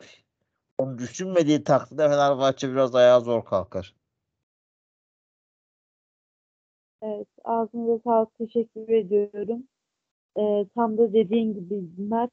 onu 0.77 0.97
düşünmediği 0.97 1.63
takdirde 1.63 2.09
Fenerbahçe 2.09 2.71
biraz 2.71 2.95
ayağa 2.95 3.19
zor 3.19 3.45
kalkar. 3.45 3.95
Evet, 7.01 7.27
ağzınıza 7.43 7.99
sağlık. 8.03 8.37
Teşekkür 8.37 8.89
ediyorum. 8.89 9.63
Ee, 10.37 10.65
tam 10.75 10.97
da 10.97 11.13
dediğin 11.13 11.53
gibi 11.53 11.81
Mert. 11.97 12.31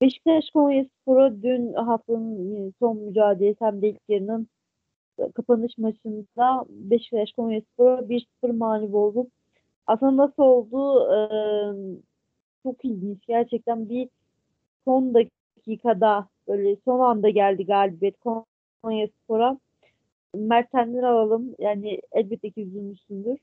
Beşiktaş 0.00 0.50
Konyaspor'a 0.50 1.42
dün 1.42 1.72
haftanın 1.72 2.68
e, 2.68 2.72
son 2.78 2.96
mücadelesi 2.98 3.64
hem 3.64 3.82
de 3.82 3.88
ilk 3.88 4.00
yarının 4.08 4.48
kapanış 5.34 5.78
maçında 5.78 6.64
Beşiktaş 6.68 7.32
Konyaspor'a 7.32 8.08
1-0 8.08 8.52
mağlup 8.52 8.94
oldu. 8.94 9.30
Aslında 9.86 10.16
nasıl 10.16 10.42
oldu 10.42 11.12
e, 11.12 11.18
çok 12.62 12.84
ilginç. 12.84 13.26
Gerçekten 13.26 13.88
bir 13.88 14.08
son 14.84 15.14
dakikada 15.14 16.28
böyle 16.48 16.76
son 16.84 17.00
anda 17.00 17.28
geldi 17.28 17.66
galibiyet 17.66 18.14
Konyaspor'a. 18.82 19.58
Mert 20.34 20.70
senden 20.70 21.02
alalım. 21.02 21.54
Yani 21.58 22.00
elbette 22.12 22.50
ki 22.50 22.62
üzülmüşsündür. 22.62 23.38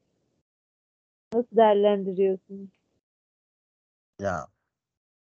Nasıl 1.33 1.55
değerlendiriyorsun? 1.57 2.71
Ya 4.19 4.47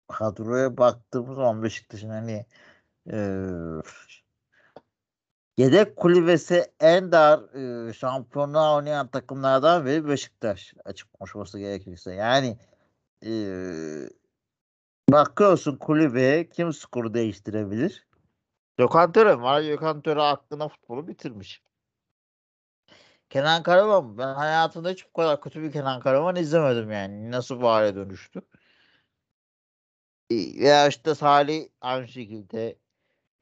kadroya 0.07 0.77
baktığımız 0.77 1.35
zaman 1.35 1.63
Beşiktaş'ın 1.63 2.09
hani 2.09 2.45
e, 3.11 3.17
yedek 5.57 5.95
kulübesi 5.95 6.65
en 6.79 7.11
dar 7.11 7.39
e, 7.89 7.93
şampiyonluğa 7.93 8.75
oynayan 8.75 9.07
takımlardan 9.07 9.85
biri 9.85 10.07
Beşiktaş 10.07 10.73
açık 10.85 11.13
konuşması 11.13 11.59
gerekirse. 11.59 12.13
Yani 12.13 12.57
e, 13.25 13.31
bakıyorsun 15.09 15.77
kulübeye 15.77 16.49
kim 16.49 16.73
skoru 16.73 17.13
değiştirebilir? 17.13 18.07
Gökhan 18.77 19.15
var. 19.15 19.61
Gökhan 19.61 20.03
aklına 20.17 20.67
futbolu 20.67 21.07
bitirmiş. 21.07 21.61
Kenan 23.29 23.63
Karaman 23.63 24.17
ben 24.17 24.33
hayatımda 24.33 24.89
hiç 24.89 25.05
bu 25.07 25.13
kadar 25.13 25.41
kötü 25.41 25.63
bir 25.63 25.71
Kenan 25.71 25.99
Karaman 25.99 26.35
izlemedim 26.35 26.91
yani. 26.91 27.31
Nasıl 27.31 27.61
bu 27.61 27.67
hale 27.67 27.95
dönüştü? 27.95 28.41
Veya 30.31 30.87
işte 30.87 31.15
Salih 31.15 31.67
aynı 31.81 32.07
şekilde 32.07 32.75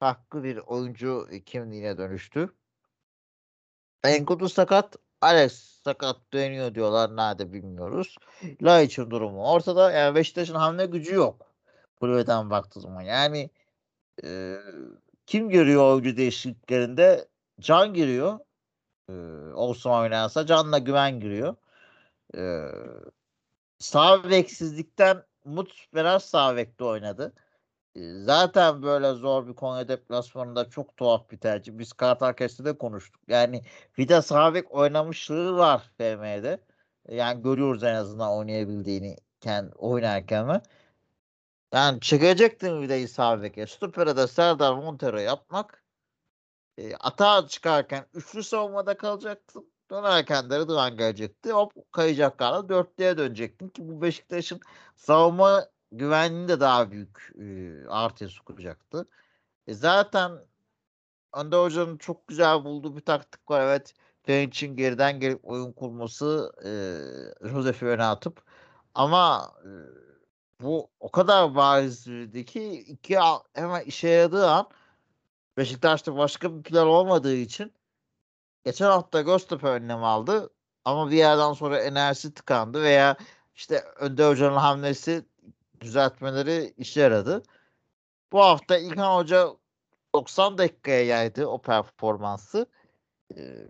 farklı 0.02 0.44
bir 0.44 0.58
oyuncu 0.58 1.28
kimliğine 1.46 1.98
dönüştü. 1.98 2.50
Enkudu 4.04 4.50
sakat. 4.50 4.96
Alex 5.22 5.54
sakat 5.84 6.18
dönüyor 6.34 6.76
diyorlar. 6.76 7.16
Nerede 7.16 7.54
bilmiyoruz. 7.54 8.18
Laiç'in 8.62 9.12
durumu 9.12 9.52
ortada. 9.52 9.92
Yani 9.92 10.16
Beşiktaş'ın 10.16 10.56
hamle 10.56 10.86
gücü 10.86 11.16
yok. 11.16 11.56
Kulübeden 12.00 12.50
baktığı 12.50 12.82
zaman. 12.82 13.02
Yani 13.02 13.50
e, 14.24 14.58
kim 15.26 15.50
giriyor 15.50 15.92
oyuncu 15.94 16.18
değişikliklerinde? 16.18 17.28
Can 17.60 17.94
giriyor. 17.94 18.40
E, 19.10 19.14
Olsun 19.54 19.90
oynarsa 19.90 20.46
Can'la 20.46 20.78
Güven 20.78 21.20
giriyor. 21.20 21.56
E, 22.38 22.42
sağ 23.80 24.30
beksizlikten 24.30 25.24
Umut 25.46 25.86
biraz 25.94 26.26
sağ 26.26 26.56
bekte 26.56 26.84
oynadı. 26.84 27.34
Zaten 27.96 28.84
böyle 28.84 29.14
zor 29.14 29.48
bir 29.48 29.54
Konya 29.54 29.88
deplasmanında 29.88 30.70
çok 30.70 30.98
tuhaf 30.98 31.32
bir 31.32 31.38
tercih. 31.38 31.74
Biz 31.78 31.94
Kartal 31.94 32.34
de 32.34 32.78
konuştuk. 32.78 33.22
Yani 33.28 33.62
Vida 34.00 34.22
sağ 34.22 34.54
bek 34.54 34.72
oynamışlığı 34.72 35.58
var 35.58 35.92
FM'de. 35.98 36.60
Yani 37.10 37.42
görüyoruz 37.44 37.84
en 37.84 37.96
azından 37.96 38.32
oynayabildiğini 38.32 39.18
kend, 39.42 39.72
oynarken 39.76 40.50
ve 40.50 40.62
yani 41.74 42.00
çekecektin 42.02 42.82
Vida'yı 42.82 43.10
sağ 43.10 43.42
beke. 43.42 43.68
Stoper'e 43.68 44.18
de 44.18 44.28
Serdar 44.28 44.74
Montero 44.74 45.20
yapmak. 45.20 45.84
E, 46.78 46.96
atağa 46.96 47.48
çıkarken 47.48 48.06
üçlü 48.14 48.44
savunmada 48.44 48.98
kalacaktın. 48.98 49.72
Dönerken 49.92 50.50
de 50.50 50.60
Rıdvan 50.60 50.98
gelecekti. 50.98 51.52
Hop 51.52 51.74
kayacaklarla 51.92 52.70
dörtlüye 52.70 53.18
dönecektin 53.18 53.70
ki 53.70 53.90
bu 53.90 54.02
Beşiktaş'ın 54.02 54.60
savunma 54.96 55.66
güvenliğini 55.92 56.48
de 56.48 56.60
daha 56.60 56.92
büyük 56.92 57.34
e, 57.40 57.88
artıya 57.90 58.30
sokacaktı. 58.30 59.08
E, 59.68 59.74
zaten 59.74 60.32
Önde 61.34 61.56
Hoca'nın 61.56 61.98
çok 61.98 62.28
güzel 62.28 62.64
bulduğu 62.64 62.96
bir 62.98 63.02
taktik 63.02 63.52
var. 63.52 63.62
Evet 63.62 63.94
Fenerbahçe'nin 64.24 64.76
geriden 64.76 65.20
gelip 65.20 65.40
oyun 65.44 65.72
kurması 65.72 66.52
e, 66.66 67.50
Josef'i 67.50 67.86
öne 67.86 68.04
atıp 68.04 68.44
ama 68.96 69.54
e, 69.66 69.70
bu 70.64 70.90
o 71.00 71.12
kadar 71.12 71.56
barizdi 71.56 72.46
ki 72.46 72.72
iki 72.74 73.18
hemen 73.54 73.82
işe 73.86 74.08
yaradığı 74.08 74.50
an 74.50 74.70
Beşiktaş'ta 75.58 76.18
başka 76.18 76.58
bir 76.58 76.64
plan 76.64 76.88
olmadığı 76.88 77.36
için 77.36 77.74
geçen 78.66 78.86
hafta 78.86 79.22
Göztepe 79.22 79.68
önlem 79.68 80.04
aldı 80.04 80.50
ama 80.86 81.12
bir 81.12 81.18
yerden 81.18 81.54
sonra 81.54 81.80
enerjisi 81.82 82.34
tıkandı 82.34 82.82
veya 82.84 83.18
işte 83.56 83.84
Önder 84.00 84.30
Hoca'nın 84.30 84.58
hamlesi 84.58 85.26
düzeltmeleri 85.82 86.74
işe 86.78 87.02
yaradı. 87.02 87.44
Bu 88.32 88.40
hafta 88.40 88.78
İlhan 88.78 89.18
Hoca 89.18 89.48
90 90.16 90.58
dakikaya 90.58 91.06
yaydı 91.06 91.46
o 91.48 91.62
performansı. 91.62 92.66
E, 93.38 93.68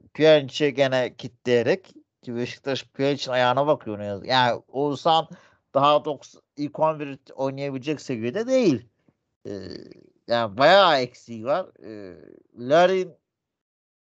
gene 0.71 1.15
kitleyerek 1.15 1.93
ki 2.21 2.35
Beşiktaş 2.35 2.83
Pjanic'in 2.83 3.31
ayağına 3.31 3.67
bakıyor 3.67 3.99
yazık. 3.99 4.27
Yani 4.27 4.61
Oğuzhan 4.67 5.27
daha 5.73 6.05
90, 6.05 6.41
ilk 6.57 6.79
11 6.79 7.19
oynayabilecek 7.35 8.01
seviyede 8.01 8.47
değil. 8.47 8.87
E, 9.47 9.51
yani 10.27 10.57
bayağı 10.57 10.99
eksiği 10.99 11.45
var. 11.45 11.85
E, 11.85 12.17
Larin 12.57 13.13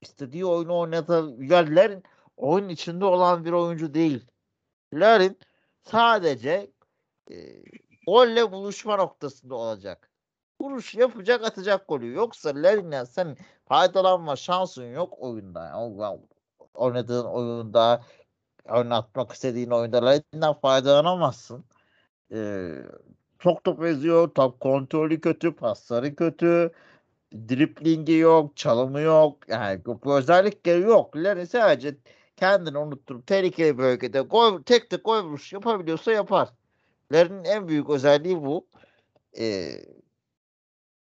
istediği 0.01 0.45
oyunu 0.45 0.79
oynatabilir. 0.79 1.67
Larin 1.67 2.03
oyun 2.37 2.69
içinde 2.69 3.05
olan 3.05 3.45
bir 3.45 3.51
oyuncu 3.51 3.93
değil. 3.93 4.25
Larin 4.93 5.37
sadece 5.83 6.71
e, 7.31 7.35
golle 8.07 8.51
buluşma 8.51 8.95
noktasında 8.95 9.55
olacak. 9.55 10.09
Vuruş 10.61 10.95
yapacak 10.95 11.43
atacak 11.43 11.87
golü. 11.87 12.13
Yoksa 12.13 12.51
Larin'den 12.55 13.03
senin 13.03 13.37
faydalanma 13.65 14.35
şansın 14.35 14.93
yok 14.93 15.13
oyunda. 15.19 15.89
Oynadığın 16.73 17.25
oyunda 17.25 18.03
oynatmak 18.69 19.31
istediğin 19.31 19.71
oyunda 19.71 20.05
Larin'den 20.05 20.53
faydalanamazsın. 20.53 21.65
Ee, 22.33 22.73
çok 23.39 23.63
top 23.63 23.83
eziyor. 23.83 24.27
Top 24.35 24.59
kontrolü 24.59 25.21
kötü. 25.21 25.55
Pasları 25.55 26.15
kötü. 26.15 26.71
Driplingi 27.33 28.13
yok. 28.13 28.57
Çalımı 28.57 28.99
yok. 29.01 29.49
Yani 29.49 29.85
bu 29.85 30.17
özellikleri 30.17 30.81
yok. 30.81 31.17
Larin 31.17 31.45
sadece 31.45 31.97
kendini 32.37 32.77
unutturup 32.77 33.27
tehlikeli 33.27 33.77
bölgede 33.77 34.19
gol, 34.21 34.61
tek 34.63 34.89
tek 34.89 35.05
gol 35.05 35.23
vuruş 35.23 35.53
yapabiliyorsa 35.53 36.11
yapar. 36.11 36.49
Larin'in 37.11 37.43
en 37.43 37.67
büyük 37.67 37.89
özelliği 37.89 38.43
bu. 38.43 38.67
Ee, 39.39 39.71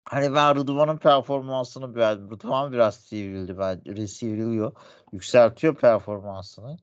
hani 0.06 0.34
ben 0.36 0.56
Rıdvan'ın 0.56 0.97
performansını 0.97 1.95
beğendim. 1.95 2.32
Rıdvan 2.32 2.71
biraz 2.71 2.95
sivrildi 2.95 3.58
bence. 3.58 4.08
Sivriliyor. 4.08 4.71
Yükseltiyor 5.13 5.75
performansını. 5.75 6.78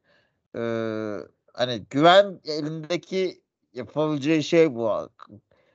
Ee, 0.57 1.19
hani 1.53 1.87
güven 1.91 2.41
elindeki 2.45 3.43
yapabileceği 3.75 4.43
şey 4.43 4.75
bu. 4.75 5.09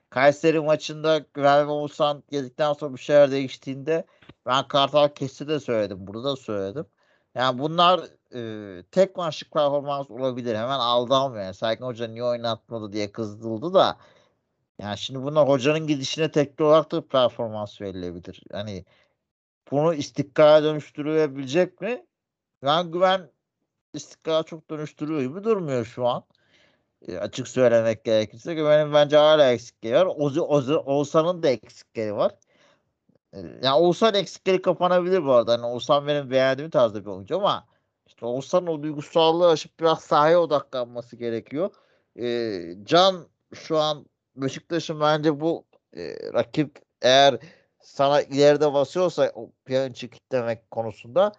Kayseri 0.10 0.60
maçında 0.60 1.18
Güven 1.34 1.68
ve 1.68 1.72
Oğuzhan 1.72 2.24
geldikten 2.32 2.74
sonra 2.74 2.94
bir 2.94 3.00
şeyler 3.00 3.32
değiştiğinde 3.32 4.06
ben 4.46 4.68
Kartal 4.68 5.08
Kesti 5.08 5.48
de 5.48 5.60
söyledim. 5.60 6.08
Burada 6.08 6.24
da 6.24 6.36
söyledim. 6.36 6.86
Yani 7.36 7.60
bunlar 7.60 8.02
e, 8.36 8.84
tek 8.92 9.16
maçlık 9.16 9.52
performans 9.52 10.12
olabilir. 10.12 10.56
Hemen 10.56 10.80
aldanmıyor. 10.80 11.44
Yani 11.44 11.56
Serkan 11.56 11.86
Hoca 11.86 12.08
niye 12.08 12.24
oynatmadı 12.24 12.94
diye 12.94 13.12
kızdıldı 13.12 13.74
da 13.74 13.98
yani 14.82 14.98
şimdi 14.98 15.24
bunlar 15.24 15.48
hocanın 15.48 15.88
gidişine 15.88 16.32
tekli 16.32 16.64
olarak 16.64 16.92
da 16.92 17.08
performans 17.08 17.82
verilebilir. 17.82 18.44
Hani 18.52 18.86
bunu 19.72 19.94
istikrara 19.94 20.64
dönüştürülebilecek 20.64 21.82
mi? 21.82 22.06
Ben 22.64 22.92
güven 22.92 23.32
istikrara 23.94 24.44
çok 24.44 24.70
dönüştürüyor 24.70 25.22
gibi 25.22 25.44
durmuyor 25.44 25.86
şu 25.86 26.08
an. 26.08 26.24
E, 27.08 27.18
açık 27.18 27.48
söylemek 27.48 28.04
gerekirse 28.06 28.54
güvenin 28.54 28.94
bence 28.94 29.18
hala 29.18 29.52
eksikleri 29.52 29.96
var. 29.96 30.06
Ozi, 30.06 30.42
Ozi, 30.42 30.76
Oğuzhan'ın 30.76 31.44
da 31.44 31.50
eksikleri 31.50 32.16
var. 32.16 32.32
E, 33.34 33.40
yani 33.64 33.76
Oğuzhan 33.76 34.14
eksikleri 34.16 34.62
kapanabilir 34.62 35.26
bu 35.26 35.34
arada. 35.34 35.54
Hani 35.54 35.66
Oğuzhan 35.66 36.08
benim 36.08 36.32
beğendiğim 36.32 36.72
tarzda 36.72 37.02
bir 37.02 37.10
oyuncu 37.10 37.38
ama 37.38 37.68
işte 38.12 38.26
Oğuzhan'ın 38.26 38.68
o 38.68 38.84
duygusallığı 38.84 39.50
aşıp 39.50 39.80
biraz 39.80 40.02
sahaya 40.02 40.42
odaklanması 40.42 41.16
gerekiyor. 41.16 41.70
E, 42.20 42.60
Can 42.84 43.28
şu 43.54 43.78
an 43.78 44.06
Beşiktaş'ın 44.36 45.00
bence 45.00 45.40
bu 45.40 45.66
e, 45.98 46.34
rakip 46.34 46.80
eğer 47.02 47.40
sana 47.80 48.22
ileride 48.22 48.74
basıyorsa 48.74 49.32
o 49.36 49.52
Pjanic'i 49.66 50.10
kitlemek 50.10 50.72
konusunda 50.72 51.32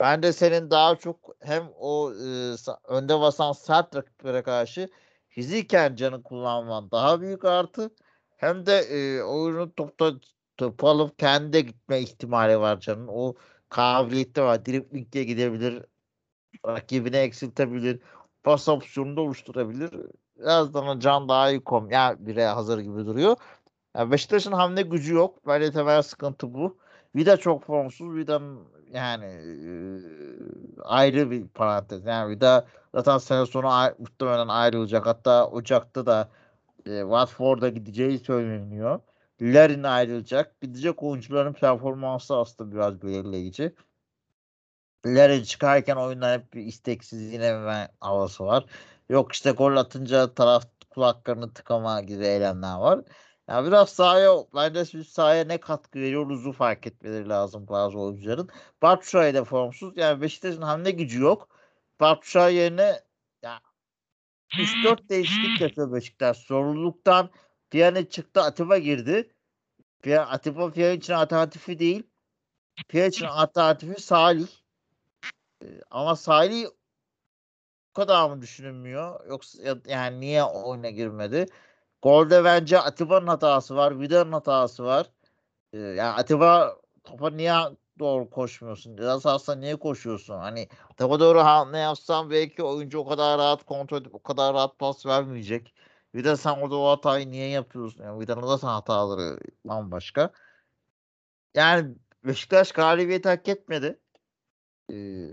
ben 0.00 0.22
de 0.22 0.32
senin 0.32 0.70
daha 0.70 0.96
çok 0.96 1.36
hem 1.40 1.64
o 1.78 2.12
e, 2.12 2.54
önde 2.88 3.20
basan 3.20 3.52
sert 3.52 3.96
rakiplere 3.96 4.42
karşı 4.42 4.88
fiziken 5.28 5.96
canı 5.96 6.22
kullanman 6.22 6.90
daha 6.90 7.20
büyük 7.20 7.44
artı 7.44 7.90
hem 8.36 8.66
de 8.66 8.78
e, 8.78 9.22
oyunu 9.22 9.74
topta 9.74 10.12
topu 10.56 10.88
alıp 10.88 11.18
kendi 11.18 11.66
gitme 11.66 12.00
ihtimali 12.00 12.60
var 12.60 12.80
canın. 12.80 13.08
O 13.08 13.34
kabiliyeti 13.68 14.42
var. 14.42 14.66
Dribling'e 14.66 15.24
gidebilir. 15.24 15.82
Rakibini 16.66 17.16
eksiltebilir. 17.16 18.00
Pas 18.42 18.68
opsiyonu 18.68 19.16
da 19.16 19.20
oluşturabilir. 19.20 19.90
Birazdan 20.38 20.98
can 21.00 21.28
daha 21.28 21.50
iyi 21.50 21.64
kom. 21.64 21.90
Yani 21.90 22.26
bire 22.26 22.46
hazır 22.46 22.78
gibi 22.78 23.06
duruyor. 23.06 23.36
Yani 23.96 24.10
Beşiktaş'ın 24.10 24.52
hamle 24.52 24.82
gücü 24.82 25.14
yok. 25.14 25.46
Bence 25.46 25.72
temel 25.72 26.02
sıkıntı 26.02 26.54
bu. 26.54 26.76
Vida 27.16 27.36
çok 27.36 27.64
formsuz. 27.64 28.16
Vida'nın 28.16 28.58
yani 28.92 29.24
e, 29.24 29.68
ayrı 30.82 31.30
bir 31.30 31.48
parantez. 31.48 32.06
Yani 32.06 32.30
Vida 32.30 32.66
zaten 32.94 33.18
sene 33.18 33.46
sonu 33.46 33.68
ay- 33.68 33.94
muhtemelen 33.98 34.48
ayrılacak. 34.48 35.06
Hatta 35.06 35.46
Ocak'ta 35.48 36.06
da 36.06 36.28
e, 36.86 37.00
Watford'a 37.00 37.68
gideceği 37.68 38.18
söyleniyor. 38.18 39.00
Larin 39.40 39.82
ayrılacak. 39.82 40.60
Gidecek 40.60 41.02
oyuncuların 41.02 41.52
performansı 41.52 42.36
aslında 42.36 42.72
biraz 42.72 43.02
belirleyici. 43.02 43.74
Larin 45.06 45.42
çıkarken 45.42 45.96
oyundan 45.96 46.38
hep 46.38 46.54
bir 46.54 46.60
isteksiz 46.60 47.32
yine 47.32 47.88
havası 48.00 48.44
var. 48.44 48.64
Yok 49.08 49.32
işte 49.32 49.50
gol 49.50 49.76
atınca 49.76 50.34
taraf 50.34 50.64
kulaklarını 50.90 51.54
tıkama 51.54 52.00
gibi 52.00 52.24
eylemler 52.24 52.76
var. 52.76 53.00
Yani 53.48 53.66
biraz 53.66 53.90
sahaya 53.90 54.32
biz 54.94 55.08
sahaya 55.08 55.44
ne 55.44 55.60
katkı 55.60 55.98
veriyoruzu 56.00 56.52
fark 56.52 56.86
etmeleri 56.86 57.28
lazım 57.28 57.68
bazı 57.68 57.98
oyuncuların. 57.98 58.48
Batshuayi 58.82 59.34
de 59.34 59.44
formsuz. 59.44 59.96
Yani 59.96 60.20
Beşiktaş'ın 60.20 60.62
hamle 60.62 60.90
gücü 60.90 61.20
yok. 61.20 61.48
Batshuayi 62.00 62.56
yerine 62.56 63.00
ya 63.42 63.60
3-4 64.52 65.08
değişiklik 65.08 65.60
yapıyor 65.60 65.92
Beşiktaş. 65.92 66.38
Sorumluluktan 66.38 67.30
Piyane 67.70 68.08
çıktı 68.08 68.42
Atiba 68.42 68.78
girdi. 68.78 69.32
Piyane, 70.02 70.26
Atiba 70.26 70.70
Piyane 70.70 70.94
için 70.94 71.12
alternatifi 71.12 71.78
değil. 71.78 72.02
Piyane 72.88 73.08
için 73.08 73.26
alternatifi 73.26 74.02
Salih. 74.02 74.63
Ama 75.90 76.16
Salih 76.16 76.66
o 77.92 77.94
kadar 77.94 78.30
mı 78.30 78.42
düşünülmüyor? 78.42 79.26
Yoksa 79.28 79.78
yani 79.86 80.20
niye 80.20 80.44
oyuna 80.44 80.90
girmedi? 80.90 81.46
Golde 82.02 82.44
bence 82.44 82.80
Atiba'nın 82.80 83.26
hatası 83.26 83.76
var. 83.76 84.00
Vida'nın 84.00 84.32
hatası 84.32 84.84
var. 84.84 85.10
Ee, 85.72 85.78
yani 85.78 86.10
Atiba 86.14 86.76
topa 87.04 87.30
niye 87.30 87.54
doğru 87.98 88.30
koşmuyorsun? 88.30 88.98
Biraz 88.98 89.26
aslında 89.26 89.58
niye 89.58 89.76
koşuyorsun? 89.76 90.38
Hani 90.38 90.68
topa 90.96 91.20
doğru 91.20 91.38
hamle 91.40 91.78
yapsan 91.78 92.30
belki 92.30 92.62
oyuncu 92.62 92.98
o 92.98 93.06
kadar 93.08 93.38
rahat 93.38 93.64
kontrol 93.64 94.00
edip 94.00 94.14
o 94.14 94.22
kadar 94.22 94.54
rahat 94.54 94.78
pas 94.78 95.06
vermeyecek. 95.06 95.74
Vida 96.14 96.36
sen 96.36 96.50
orada 96.60 96.76
o 96.76 96.90
hatayı 96.90 97.30
niye 97.30 97.48
yapıyorsun? 97.48 98.04
Yani 98.04 98.20
Vida'nın 98.20 98.42
da 98.48 98.58
sen 98.58 98.68
hataları 98.68 99.38
bambaşka. 99.64 100.32
Yani 101.54 101.94
Beşiktaş 102.24 102.72
galibiyeti 102.72 103.28
hak 103.28 103.48
etmedi. 103.48 104.00
Ee, 104.92 105.30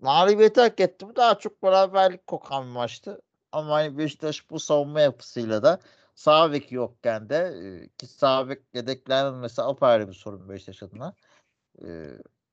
mağlubiyeti 0.00 0.60
hak 0.60 0.80
etti. 0.80 1.08
Bu 1.08 1.16
daha 1.16 1.38
çok 1.38 1.62
beraberlik 1.62 2.26
kokan 2.26 2.66
bir 2.66 2.70
maçtı. 2.72 3.22
Ama 3.52 3.74
hani 3.74 3.98
Beşiktaş 3.98 4.50
bu 4.50 4.60
savunma 4.60 5.00
yapısıyla 5.00 5.62
da 5.62 5.80
sağ 6.14 6.52
bek 6.52 6.72
yokken 6.72 7.28
de 7.28 7.36
e, 7.36 7.88
ki 7.88 8.06
sağ 8.06 8.48
bek 8.48 8.62
yedeklenmemesi 8.74 9.62
apayrı 9.62 10.08
bir 10.08 10.14
sorun 10.14 10.48
Beşiktaş 10.48 10.82
adına. 10.82 11.14
E, 11.84 12.10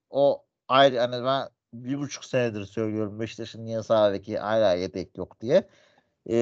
o 0.09 0.45
ayrı 0.67 0.99
hani 0.99 1.25
ben 1.25 1.49
bir 1.73 1.99
buçuk 1.99 2.25
senedir 2.25 2.65
söylüyorum 2.65 3.19
Beşiktaş'ın 3.19 3.65
niye 3.65 3.83
sağ 3.83 4.13
beki 4.13 4.37
hala 4.37 4.73
yedek 4.73 5.17
yok 5.17 5.41
diye. 5.41 5.69
E, 6.29 6.35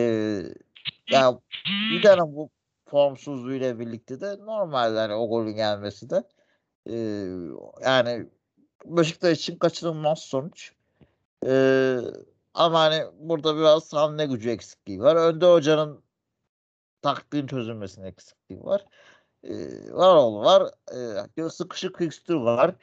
ya 1.10 1.40
bir 1.92 2.02
tane 2.02 2.22
bu 2.22 2.50
formsuzluğuyla 2.86 3.80
birlikte 3.80 4.22
de 4.22 4.38
normal 4.40 4.96
yani 4.96 5.14
o 5.14 5.30
golün 5.30 5.56
gelmesi 5.56 6.10
de 6.10 6.24
e, 6.90 6.96
yani 7.84 8.30
Beşiktaş 8.86 9.40
için 9.40 9.56
kaçınılmaz 9.56 10.20
sonuç. 10.20 10.74
Ee, 11.46 11.98
ama 12.54 12.80
hani 12.80 13.04
burada 13.20 13.58
biraz 13.58 13.94
hamle 13.94 14.26
gücü 14.26 14.50
eksikliği 14.50 15.02
var. 15.02 15.16
Önde 15.16 15.46
hocanın 15.46 16.04
taktiğin 17.02 17.48
çözülmesinin 17.48 18.06
eksikliği 18.06 18.64
var. 18.64 18.86
Ee, 19.44 19.54
var 19.92 20.16
oğlu 20.16 20.40
var. 20.40 20.72
Ee, 21.38 21.50
sıkışık 21.50 21.98
fikstür 21.98 22.36
var. 22.36 22.76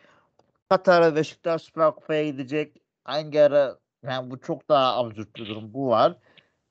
Katar'a 0.68 1.16
Beşiktaş 1.16 1.62
Süper 1.62 1.94
Kupa'ya 1.94 2.24
gidecek. 2.30 2.82
Hangi 3.04 3.42
ara 3.42 3.78
yani 4.02 4.30
bu 4.30 4.40
çok 4.40 4.68
daha 4.68 4.96
absürt 4.96 5.36
bir 5.36 5.46
durum. 5.46 5.74
Bu 5.74 5.88
var. 5.88 6.16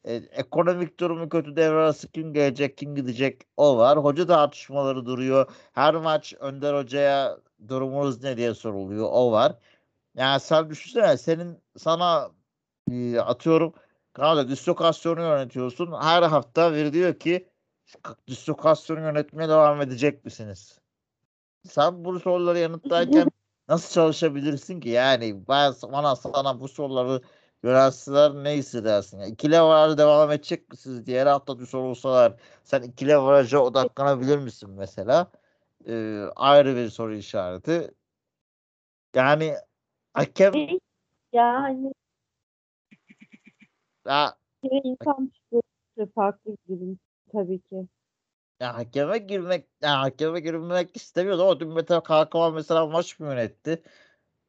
Ee, 0.07 0.15
ekonomik 0.15 0.99
durumu 0.99 1.29
kötü 1.29 1.55
devre 1.55 1.75
arası 1.75 2.11
kim 2.11 2.33
gelecek 2.33 2.77
kim 2.77 2.95
gidecek 2.95 3.41
o 3.57 3.77
var. 3.77 3.97
Hoca 3.97 4.27
tartışmaları 4.27 5.05
duruyor. 5.05 5.51
Her 5.73 5.95
maç 5.95 6.33
Önder 6.39 6.73
Hoca'ya 6.75 7.37
durumunuz 7.67 8.23
ne 8.23 8.37
diye 8.37 8.53
soruluyor. 8.53 9.07
O 9.11 9.31
var. 9.31 9.55
Yani 10.15 10.39
sen 10.39 10.69
düşünsene 10.69 11.17
senin 11.17 11.57
sana 11.77 12.31
e, 12.91 13.19
atıyorum 13.19 13.73
kanalda 14.13 14.49
dislokasyonu 14.49 15.21
yönetiyorsun. 15.21 15.91
Her 16.01 16.23
hafta 16.23 16.73
biri 16.73 16.93
diyor 16.93 17.19
ki 17.19 17.49
dislokasyonu 18.27 18.99
yönetmeye 18.99 19.49
devam 19.49 19.81
edecek 19.81 20.25
misiniz? 20.25 20.79
Sen 21.69 22.05
bu 22.05 22.19
soruları 22.19 22.59
yanıtlarken 22.59 23.31
nasıl 23.69 23.93
çalışabilirsin 23.93 24.79
ki? 24.79 24.89
Yani 24.89 25.47
ben 25.47 25.73
bana 25.91 26.15
sana 26.15 26.59
bu 26.59 26.67
soruları 26.67 27.21
yönelseler 27.65 28.43
ne 28.43 28.51
hissedersin? 28.57 29.19
Yani 29.19 29.31
ikili 29.31 29.59
avarajı 29.59 29.97
devam 29.97 30.31
edecek 30.31 30.69
misiniz 30.69 31.05
diye 31.05 31.21
her 31.21 31.27
hafta 31.27 31.59
bir 31.59 31.65
soru 31.65 31.83
olsalar 31.83 32.33
sen 32.63 32.81
ikili 32.81 33.15
avaraja 33.15 33.59
odaklanabilir 33.59 34.37
misin 34.37 34.69
mesela? 34.69 35.31
Ee, 35.87 36.23
ayrı 36.35 36.75
bir 36.75 36.89
soru 36.89 37.15
işareti. 37.15 37.91
Yani 39.15 39.55
hakem 40.13 40.53
Yani 41.33 41.93
ya, 44.05 44.35
insan 44.63 45.31
farklı 46.15 46.57
bir 46.67 46.97
tabii 47.31 47.59
ki. 47.59 47.87
ya 48.59 48.75
hakeme 48.75 49.17
girmek 49.17 49.67
ya 49.81 50.01
hakeme 50.01 50.39
girmek 50.39 50.95
istemiyordu 50.95 51.43
ama 51.43 51.59
dün 51.59 51.73
Mete 51.73 51.99
Kalkavan 52.03 52.53
mesela 52.53 52.85
maç 52.85 53.19
mı 53.19 53.27
yönetti? 53.27 53.83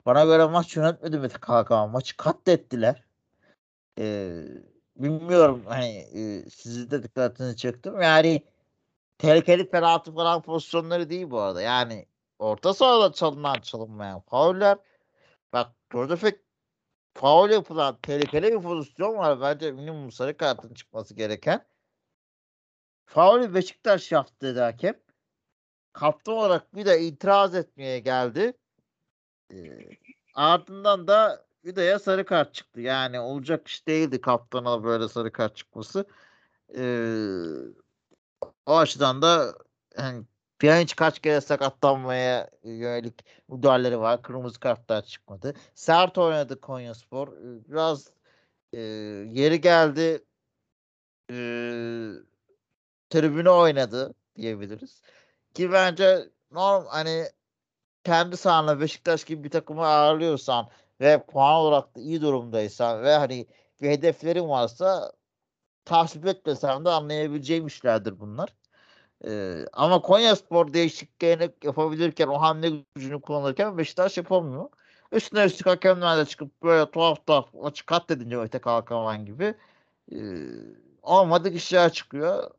Bana 0.06 0.24
göre 0.24 0.46
maç 0.46 0.76
yönetmedi 0.76 1.18
Mete 1.18 1.38
Kalkavan. 1.40 1.90
Maçı 1.90 2.16
katlettiler. 2.16 3.05
Ee, 3.98 4.44
bilmiyorum 4.96 5.62
hani 5.66 5.96
e, 5.96 6.50
sizi 6.50 6.90
de 6.90 7.02
dikkatinizi 7.02 7.56
çektim. 7.56 8.00
Yani 8.00 8.42
tehlikeli 9.18 9.70
penaltı 9.70 10.14
falan 10.14 10.42
pozisyonları 10.42 11.10
değil 11.10 11.30
bu 11.30 11.40
arada. 11.40 11.62
Yani 11.62 12.06
orta 12.38 12.74
sahada 12.74 13.12
çalınan 13.12 13.60
çalınmayan 13.60 14.20
fauller. 14.20 14.78
Bak 15.52 15.72
Joseph 15.92 16.38
faul 17.14 17.50
yapılan 17.50 17.98
tehlikeli 18.02 18.52
bir 18.52 18.62
pozisyon 18.62 19.16
var. 19.16 19.40
Bence 19.40 19.72
minimum 19.72 20.12
sarı 20.12 20.36
kartın 20.36 20.74
çıkması 20.74 21.14
gereken. 21.14 21.66
Faulü 23.06 23.54
Beşiktaş 23.54 24.12
yaptı 24.12 24.46
dedi 24.46 24.60
hakem. 24.60 24.94
Kaptan 25.92 26.34
olarak 26.34 26.74
bir 26.74 26.86
de 26.86 27.00
itiraz 27.00 27.54
etmeye 27.54 27.98
geldi. 27.98 28.52
Ee, 29.52 29.78
ardından 30.34 31.08
da 31.08 31.45
Vida'ya 31.66 31.98
sarı 31.98 32.24
kart 32.24 32.54
çıktı. 32.54 32.80
Yani 32.80 33.20
olacak 33.20 33.68
iş 33.68 33.86
değildi 33.88 34.20
kaptana 34.20 34.84
böyle 34.84 35.08
sarı 35.08 35.32
kart 35.32 35.56
çıkması. 35.56 36.06
Ee, 36.76 37.08
o 38.66 38.76
açıdan 38.76 39.22
da 39.22 39.54
yani 39.98 40.24
Pjanic 40.58 40.94
kaç 40.96 41.18
kere 41.18 41.40
sakatlanmaya 41.40 42.50
yönelik 42.64 43.24
müdahaleleri 43.48 43.98
var. 44.00 44.22
Kırmızı 44.22 44.60
kartlar 44.60 45.02
çıkmadı. 45.02 45.54
Sert 45.74 46.18
oynadı 46.18 46.60
Konyaspor. 46.60 47.28
Ee, 47.28 47.68
Biraz 47.68 48.10
e, 48.72 48.80
yeri 49.32 49.60
geldi 49.60 50.24
e, 51.30 51.36
tribüne 53.10 53.50
oynadı 53.50 54.14
diyebiliriz. 54.36 55.02
Ki 55.54 55.72
bence 55.72 56.28
norm 56.50 56.86
hani 56.86 57.24
kendi 58.04 58.36
sahanda 58.36 58.80
Beşiktaş 58.80 59.24
gibi 59.24 59.44
bir 59.44 59.50
takımı 59.50 59.86
ağırlıyorsan 59.86 60.68
ve 61.00 61.22
puan 61.26 61.54
olarak 61.54 61.96
da 61.96 62.00
iyi 62.00 62.22
durumdaysan 62.22 63.02
ve 63.02 63.16
hani 63.16 63.46
bir 63.82 63.90
hedeflerin 63.90 64.48
varsa 64.48 65.12
tasvip 65.84 66.26
etmesem 66.26 66.84
de 66.84 66.90
anlayabileceğim 66.90 67.66
işlerdir 67.66 68.20
bunlar. 68.20 68.54
Ee, 69.24 69.66
ama 69.72 70.02
Konyaspor 70.02 70.72
değişikliğini 70.72 71.50
yapabilirken 71.64 72.26
o 72.26 72.40
hamle 72.40 72.70
gücünü 72.94 73.20
kullanırken 73.20 73.78
Beşiktaş 73.78 74.16
yapamıyor. 74.16 74.70
Üstüne 75.12 75.44
üstlük 75.44 75.66
hakemler 75.66 76.18
de 76.18 76.24
çıkıp 76.24 76.62
böyle 76.62 76.90
tuhaf 76.90 77.26
tuhaf 77.26 77.54
maçı 77.54 77.86
katledince 77.86 78.38
öte 78.38 78.58
kalkaman 78.58 79.26
gibi 79.26 79.54
e, 80.12 80.18
olmadık 81.02 81.56
işler 81.56 81.92
çıkıyor. 81.92 82.50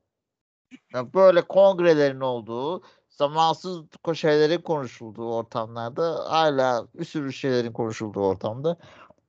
Yani 0.93 1.13
böyle 1.13 1.41
kongrelerin 1.41 2.21
olduğu, 2.21 2.83
zamansız 3.17 3.85
şeylerin 4.13 4.61
konuşulduğu 4.61 5.33
ortamlarda 5.33 6.31
hala 6.31 6.87
bir 6.93 7.05
sürü 7.05 7.33
şeylerin 7.33 7.73
konuşulduğu 7.73 8.21
ortamda 8.21 8.77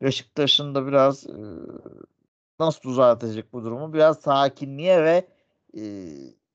Beşiktaş'ın 0.03 0.75
da 0.75 0.87
biraz 0.87 1.27
e, 1.27 1.37
nasıl 2.61 2.91
düzeltecek 2.91 3.53
bu 3.53 3.65
durumu? 3.65 3.93
Biraz 3.93 4.21
sakinliğe 4.21 5.03
ve 5.05 5.29
e, 5.77 5.83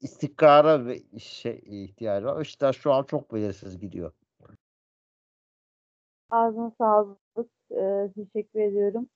istikrara 0.02 0.86
ve 0.86 1.20
şey 1.20 1.62
ihtiyacı 1.66 2.26
var. 2.26 2.40
Beşiktaş 2.40 2.78
şu 2.78 2.94
an 2.94 3.04
çok 3.04 3.34
belirsiz 3.34 3.80
gidiyor. 3.80 4.12
Ağzına 6.30 6.72
sağlık. 6.78 7.20
Ee, 7.72 8.10
teşekkür 8.16 8.60
ediyorum. 8.60 9.08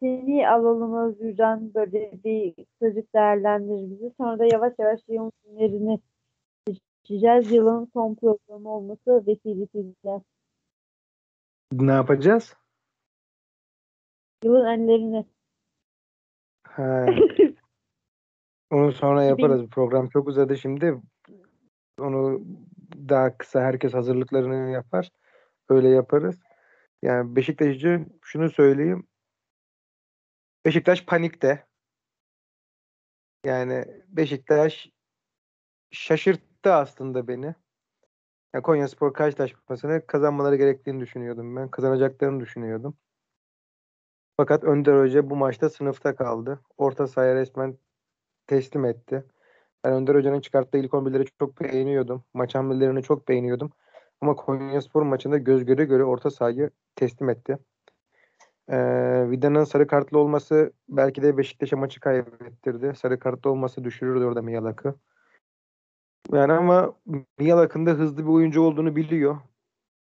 Seni 0.00 0.48
alalım 0.48 1.08
Özgür'den 1.08 1.74
böyle 1.74 2.24
bir 2.24 2.54
kısacık 2.54 3.14
değerlendir 3.14 3.90
bizi. 3.90 4.12
Sonra 4.16 4.38
da 4.38 4.44
yavaş 4.44 4.72
yavaş 4.78 5.00
yılın 5.08 5.32
günlerini 5.44 6.00
seçeceğiz. 7.06 7.52
Yılın 7.52 7.90
son 7.92 8.14
programı 8.14 8.68
olması 8.68 9.26
vesilesiyle. 9.26 10.22
Ne 11.72 11.92
yapacağız? 11.92 12.54
Yılın 14.44 14.66
enlerini. 14.66 15.26
Ha, 16.66 17.06
onu 18.70 18.92
sonra 18.92 19.24
yaparız. 19.24 19.62
Bu 19.62 19.68
program 19.68 20.08
çok 20.08 20.28
uzadı 20.28 20.56
şimdi. 20.56 21.00
Onu 22.00 22.44
daha 23.08 23.38
kısa 23.38 23.60
herkes 23.60 23.94
hazırlıklarını 23.94 24.70
yapar. 24.70 25.10
Öyle 25.68 25.88
yaparız. 25.88 26.40
Yani 27.02 27.36
Beşiktaş 27.36 27.76
için 27.76 28.20
şunu 28.22 28.50
söyleyeyim. 28.50 29.06
Beşiktaş 30.64 31.04
panikte. 31.04 31.66
Yani 33.44 33.84
Beşiktaş 34.08 34.90
şaşırttı 36.56 36.72
aslında 36.72 37.28
beni. 37.28 37.54
Yani 38.54 38.62
Konyaspor 38.62 39.12
karşılaşmasını 39.12 40.06
kazanmaları 40.06 40.56
gerektiğini 40.56 41.00
düşünüyordum 41.00 41.56
ben. 41.56 41.68
Kazanacaklarını 41.70 42.40
düşünüyordum. 42.40 42.94
Fakat 44.36 44.64
Önder 44.64 45.00
Hoca 45.00 45.30
bu 45.30 45.36
maçta 45.36 45.70
sınıfta 45.70 46.16
kaldı. 46.16 46.60
Orta 46.78 47.06
sahaya 47.06 47.34
resmen 47.34 47.78
teslim 48.46 48.84
etti. 48.84 49.24
Ben 49.84 49.92
Önder 49.92 50.14
Hoca'nın 50.14 50.40
çıkarttığı 50.40 50.78
ilk 50.78 50.92
11'leri 50.92 51.28
çok 51.38 51.60
beğeniyordum. 51.60 52.24
Maç 52.34 52.54
hamlelerini 52.54 53.02
çok 53.02 53.28
beğeniyordum. 53.28 53.72
Ama 54.20 54.36
Konyaspor 54.36 55.02
maçında 55.02 55.38
göz 55.38 55.64
göre 55.64 55.84
göre 55.84 56.04
orta 56.04 56.30
sahayı 56.30 56.70
teslim 56.96 57.28
etti. 57.30 57.58
Ee, 58.68 59.30
Vida'nın 59.30 59.64
sarı 59.64 59.86
kartlı 59.86 60.18
olması 60.18 60.72
belki 60.88 61.22
de 61.22 61.36
Beşiktaş'a 61.36 61.76
maçı 61.76 62.00
kaybettirdi. 62.00 62.94
Sarı 62.96 63.18
kartlı 63.18 63.50
olması 63.50 63.84
düşürürdü 63.84 64.24
orada 64.24 64.42
Miyalak'ı. 64.42 64.94
Yani 66.32 66.52
ama 66.52 66.94
Miyalak'ın 67.38 67.86
da 67.86 67.90
hızlı 67.90 68.18
bir 68.18 68.30
oyuncu 68.30 68.62
olduğunu 68.62 68.96
biliyor. 68.96 69.36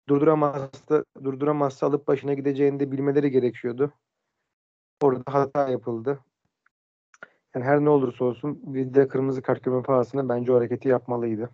Durduramazsa, 0.10 1.06
durduramazsa 1.24 1.88
alıp 1.88 2.08
başına 2.08 2.34
gideceğini 2.34 2.80
de 2.80 2.92
bilmeleri 2.92 3.32
gerekiyordu. 3.32 3.94
Orada 5.02 5.24
hata 5.34 5.70
yapıldı. 5.70 6.20
Yani 7.56 7.66
her 7.66 7.80
ne 7.80 7.90
olursa 7.90 8.26
olsun 8.26 8.62
Vida 8.74 9.08
kırmızı 9.08 9.42
kart 9.42 9.64
görme 9.64 9.84
pahasına 9.84 10.30
bence 10.30 10.52
o 10.52 10.56
hareketi 10.56 10.90
yapmalıydı. 10.90 11.50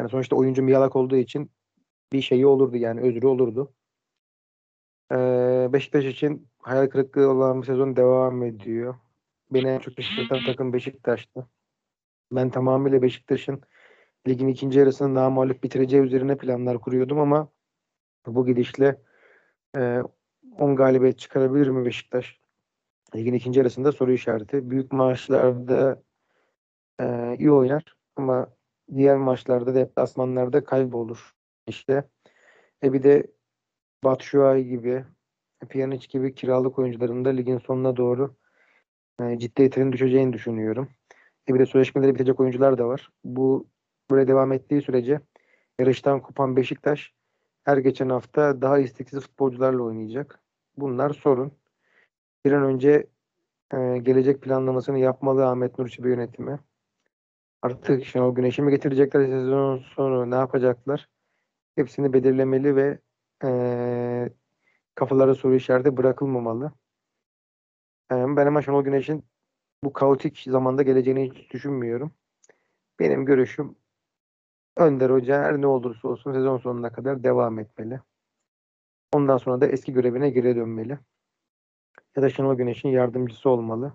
Yani 0.00 0.10
sonuçta 0.10 0.36
oyuncu 0.36 0.62
Miyalak 0.62 0.96
olduğu 0.96 1.16
için 1.16 1.50
bir 2.12 2.22
şeyi 2.22 2.46
olurdu 2.46 2.76
yani 2.76 3.00
özrü 3.00 3.26
olurdu. 3.26 3.72
Ee, 5.12 5.68
Beşiktaş 5.72 6.04
için 6.04 6.48
hayal 6.58 6.86
kırıklığı 6.86 7.30
olan 7.30 7.62
bir 7.62 7.66
sezon 7.66 7.96
devam 7.96 8.42
ediyor. 8.42 8.94
Beni 9.50 9.68
en 9.68 9.78
çok 9.78 9.94
şaşırtan 9.94 10.38
takım 10.46 10.72
Beşiktaş'tı. 10.72 11.46
Ben 12.32 12.50
tamamıyla 12.50 13.02
Beşiktaş'ın 13.02 13.62
ligin 14.28 14.48
ikinci 14.48 14.78
yarısını 14.78 15.14
namalip 15.14 15.62
bitireceği 15.62 16.02
üzerine 16.02 16.36
planlar 16.36 16.80
kuruyordum 16.80 17.18
ama 17.18 17.48
bu 18.26 18.46
gidişle 18.46 19.02
e, 19.76 20.02
10 20.58 20.76
galibiyet 20.76 21.18
çıkarabilir 21.18 21.68
mi 21.68 21.84
Beşiktaş? 21.84 22.40
Ligin 23.16 23.34
ikinci 23.34 23.58
yarısında 23.58 23.92
soru 23.92 24.12
işareti. 24.12 24.70
Büyük 24.70 24.92
maçlarda 24.92 26.02
e, 27.00 27.36
iyi 27.38 27.52
oynar 27.52 27.96
ama 28.16 28.48
diğer 28.94 29.16
maçlarda 29.16 29.74
deplasmanlarda 29.74 30.64
kaybolur. 30.64 31.34
İşte 31.66 32.04
e 32.84 32.92
bir 32.92 33.02
de 33.02 33.26
Batshuayi 34.04 34.68
gibi 34.68 35.04
Pjanic 35.68 36.06
gibi 36.08 36.34
kiralık 36.34 36.78
oyuncuların 36.78 37.24
da 37.24 37.28
ligin 37.28 37.58
sonuna 37.58 37.96
doğru 37.96 38.36
e, 39.20 39.38
ciddiyetinin 39.38 39.92
düşeceğini 39.92 40.32
düşünüyorum. 40.32 40.88
E 41.48 41.54
bir 41.54 41.58
de 41.58 41.66
sözleşmeleri 41.66 42.14
bitecek 42.14 42.40
oyuncular 42.40 42.78
da 42.78 42.88
var. 42.88 43.10
Bu 43.24 43.66
böyle 44.10 44.28
devam 44.28 44.52
ettiği 44.52 44.82
sürece 44.82 45.20
yarıştan 45.78 46.20
kopan 46.20 46.56
Beşiktaş 46.56 47.12
her 47.64 47.76
geçen 47.76 48.08
hafta 48.08 48.62
daha 48.62 48.78
isteksiz 48.78 49.20
futbolcularla 49.20 49.82
oynayacak. 49.82 50.40
Bunlar 50.76 51.10
sorun. 51.10 51.52
Bir 52.44 52.52
an 52.52 52.64
önce 52.64 53.06
e, 53.74 53.98
gelecek 53.98 54.42
planlamasını 54.42 54.98
yapmalı 54.98 55.46
Ahmet 55.46 55.78
Nur 55.78 55.88
Çebi 55.88 56.08
yönetimi. 56.08 56.58
Artık 57.62 58.04
Şenol 58.04 58.34
Güneş'i 58.34 58.62
mi 58.62 58.70
getirecekler 58.70 59.26
sezon 59.26 59.78
sonu 59.78 60.30
ne 60.30 60.34
yapacaklar? 60.34 61.08
Hepsini 61.76 62.12
belirlemeli 62.12 62.76
ve 62.76 62.98
e, 63.44 64.30
kafalara 64.94 65.34
soru 65.34 65.54
işareti 65.54 65.96
bırakılmamalı. 65.96 66.72
Ee, 68.12 68.14
ben 68.36 68.46
ama 68.46 68.62
Şenol 68.62 68.84
Güneş'in 68.84 69.24
bu 69.84 69.92
kaotik 69.92 70.38
zamanda 70.38 70.82
geleceğini 70.82 71.30
hiç 71.30 71.50
düşünmüyorum. 71.50 72.12
Benim 73.00 73.24
görüşüm 73.26 73.76
Önder 74.76 75.10
Hoca 75.10 75.42
her 75.42 75.60
ne 75.60 75.66
olursa 75.66 76.08
olsun 76.08 76.32
sezon 76.32 76.58
sonuna 76.58 76.92
kadar 76.92 77.24
devam 77.24 77.58
etmeli. 77.58 78.00
Ondan 79.12 79.36
sonra 79.38 79.60
da 79.60 79.66
eski 79.66 79.92
görevine 79.92 80.30
geri 80.30 80.56
dönmeli. 80.56 80.98
Ya 82.16 82.22
da 82.22 82.30
Şenol 82.30 82.54
Güneş'in 82.54 82.88
yardımcısı 82.88 83.50
olmalı. 83.50 83.92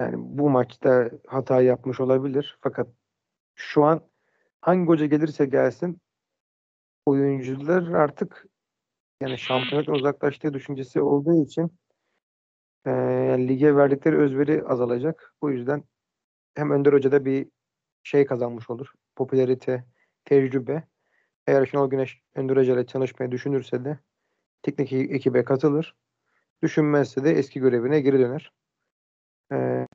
Yani 0.00 0.14
bu 0.18 0.50
maçta 0.50 1.10
hata 1.26 1.60
yapmış 1.60 2.00
olabilir. 2.00 2.58
Fakat 2.60 2.88
şu 3.54 3.84
an 3.84 4.00
hangi 4.60 4.88
hoca 4.88 5.06
gelirse 5.06 5.46
gelsin 5.46 6.00
oyuncular 7.06 7.92
artık 7.92 8.46
yani 9.20 9.38
şampiyonluktan 9.38 9.94
uzaklaştığı 9.94 10.54
düşüncesi 10.54 11.00
olduğu 11.00 11.44
için 11.44 11.78
e, 12.86 12.90
lige 13.48 13.76
verdikleri 13.76 14.16
özveri 14.18 14.64
azalacak. 14.64 15.34
Bu 15.42 15.50
yüzden 15.50 15.84
hem 16.54 16.70
Önder 16.70 16.92
Hoca'da 16.92 17.24
bir 17.24 17.48
şey 18.02 18.26
kazanmış 18.26 18.70
olur. 18.70 18.92
Popülarite, 19.16 19.84
tecrübe. 20.24 20.82
Eğer 21.46 21.66
Şenol 21.66 21.90
Güneş 21.90 22.22
Hoca 22.36 22.74
ile 22.74 22.86
çalışmayı 22.86 23.32
düşünürse 23.32 23.84
de 23.84 23.98
teknik 24.62 24.92
e- 24.92 24.98
ekibe 24.98 25.44
katılır. 25.44 25.96
Düşünmezse 26.62 27.24
de 27.24 27.32
eski 27.32 27.60
görevine 27.60 28.00
geri 28.00 28.18
döner. 28.18 28.52
Ee, 29.52 29.86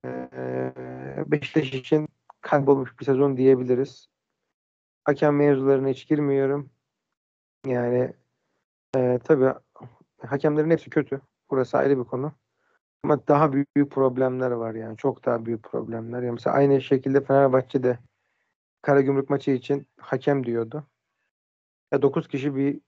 Beşiktaş 1.31 1.73
için 1.73 2.09
kaybolmuş 2.41 2.99
bir 2.99 3.05
sezon 3.05 3.37
diyebiliriz. 3.37 4.07
Hakem 5.03 5.35
mevzularına 5.35 5.87
hiç 5.87 6.07
girmiyorum. 6.07 6.71
Yani 7.65 8.13
e, 8.95 9.19
tabii 9.23 9.53
hakemlerin 10.21 10.69
hepsi 10.69 10.89
kötü. 10.89 11.21
Burası 11.49 11.77
ayrı 11.77 11.99
bir 11.99 12.03
konu. 12.03 12.33
Ama 13.03 13.27
daha 13.27 13.53
büyük 13.53 13.91
problemler 13.91 14.51
var 14.51 14.75
yani. 14.75 14.97
Çok 14.97 15.25
daha 15.25 15.45
büyük 15.45 15.63
problemler. 15.63 16.21
Yani 16.21 16.31
mesela 16.31 16.55
aynı 16.55 16.81
şekilde 16.81 17.21
Fenerbahçe'de 17.21 17.99
Karagümrük 18.81 19.29
maçı 19.29 19.51
için 19.51 19.87
hakem 19.97 20.45
diyordu. 20.45 20.87
Ya 21.91 22.01
9 22.01 22.27
kişi 22.27 22.55
bir 22.55 22.81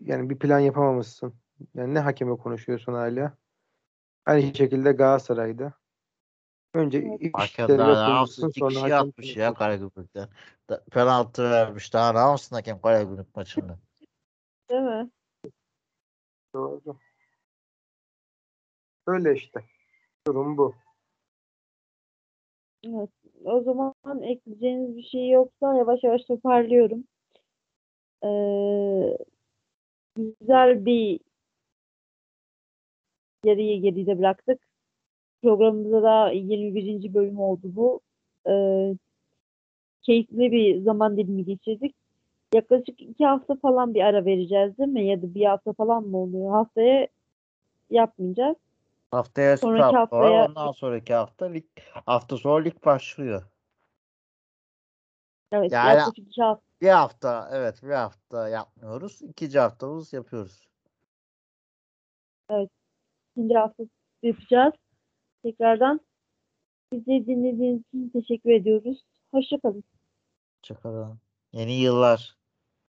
yani 0.00 0.30
bir 0.30 0.38
plan 0.38 0.58
yapamamışsın. 0.58 1.34
Yani 1.74 1.94
ne 1.94 1.98
hakeme 2.00 2.36
konuşuyorsun 2.36 2.92
hala? 2.94 3.36
Aynı 4.26 4.54
şekilde 4.54 4.92
Galatasaray'da. 4.92 5.72
Önce 6.74 6.98
işleri 6.98 7.72
yapılmışsın 7.72 8.48
sonra 8.50 8.68
kişi 8.68 8.80
hakem 8.80 9.08
atmış 9.08 9.36
ya 9.36 9.54
Karagümrük'te. 9.54 10.28
Da- 10.70 10.84
Penaltı 10.84 11.50
vermiş. 11.50 11.92
Daha 11.94 12.12
ne 12.12 12.18
yapsın 12.18 12.56
hakem 12.56 12.80
Karagümrük 12.80 13.36
maçında? 13.36 13.78
Değil 14.70 14.82
mi? 14.82 15.10
Doğru. 16.54 16.98
Öyle 19.06 19.34
işte. 19.34 19.64
Durum 20.26 20.56
bu. 20.58 20.74
Evet. 22.84 23.10
O 23.48 23.62
zaman 23.62 24.22
ekleyeceğiniz 24.22 24.96
bir 24.96 25.02
şey 25.02 25.30
yoksa 25.30 25.74
yavaş 25.76 26.04
yavaş 26.04 26.24
toparlıyorum. 26.24 27.04
Ee, 28.24 29.18
güzel 30.16 30.86
bir 30.86 31.20
yarıyı 33.44 33.82
geride 33.82 34.18
bıraktık. 34.18 34.60
Programımızda 35.42 36.02
da 36.02 36.30
21. 36.30 37.14
bölüm 37.14 37.40
oldu 37.40 37.62
bu. 37.64 38.00
Ee, 38.48 38.94
keyifli 40.02 40.52
bir 40.52 40.82
zaman 40.82 41.16
dilimi 41.16 41.44
geçirdik. 41.44 41.94
Yaklaşık 42.54 43.00
iki 43.02 43.26
hafta 43.26 43.54
falan 43.56 43.94
bir 43.94 44.02
ara 44.02 44.24
vereceğiz 44.24 44.78
değil 44.78 44.88
mi? 44.90 45.06
Ya 45.06 45.22
da 45.22 45.34
bir 45.34 45.44
hafta 45.44 45.72
falan 45.72 46.04
mı 46.04 46.18
oluyor? 46.18 46.50
Haftaya 46.50 47.08
yapmayacağız. 47.90 48.56
Haftaya 49.10 49.56
Süper 49.56 49.68
Sonraki 49.68 49.82
Kupa 49.96 50.16
var. 50.18 50.24
haftaya- 50.32 50.48
Ondan 50.48 50.72
sonraki 50.72 51.14
hafta 51.14 51.46
lig 51.46 51.64
hafta 52.06 52.36
sonra 52.36 52.62
lig 52.64 52.84
başlıyor. 52.84 53.42
Evet, 55.52 55.72
Yani- 55.72 55.98
yaklaşık 55.98 56.18
iki 56.18 56.42
hafta. 56.42 56.62
Bir 56.80 56.88
hafta 56.88 57.48
evet 57.52 57.82
bir 57.82 57.90
hafta 57.90 58.48
yapmıyoruz. 58.48 59.22
İkinci 59.22 59.58
haftamız 59.58 60.12
yapıyoruz. 60.12 60.68
ikinci 63.36 63.54
hafta 63.54 63.84
yapacağız. 64.22 64.74
Tekrardan 65.42 66.00
bizi 66.92 67.06
dinlediğiniz 67.26 67.80
için 67.80 68.08
teşekkür 68.10 68.50
ediyoruz. 68.50 69.02
Hoşçakalın. 69.30 69.84
Çakalın. 70.62 71.18
Yeni 71.52 71.72
yıllar. 71.72 72.37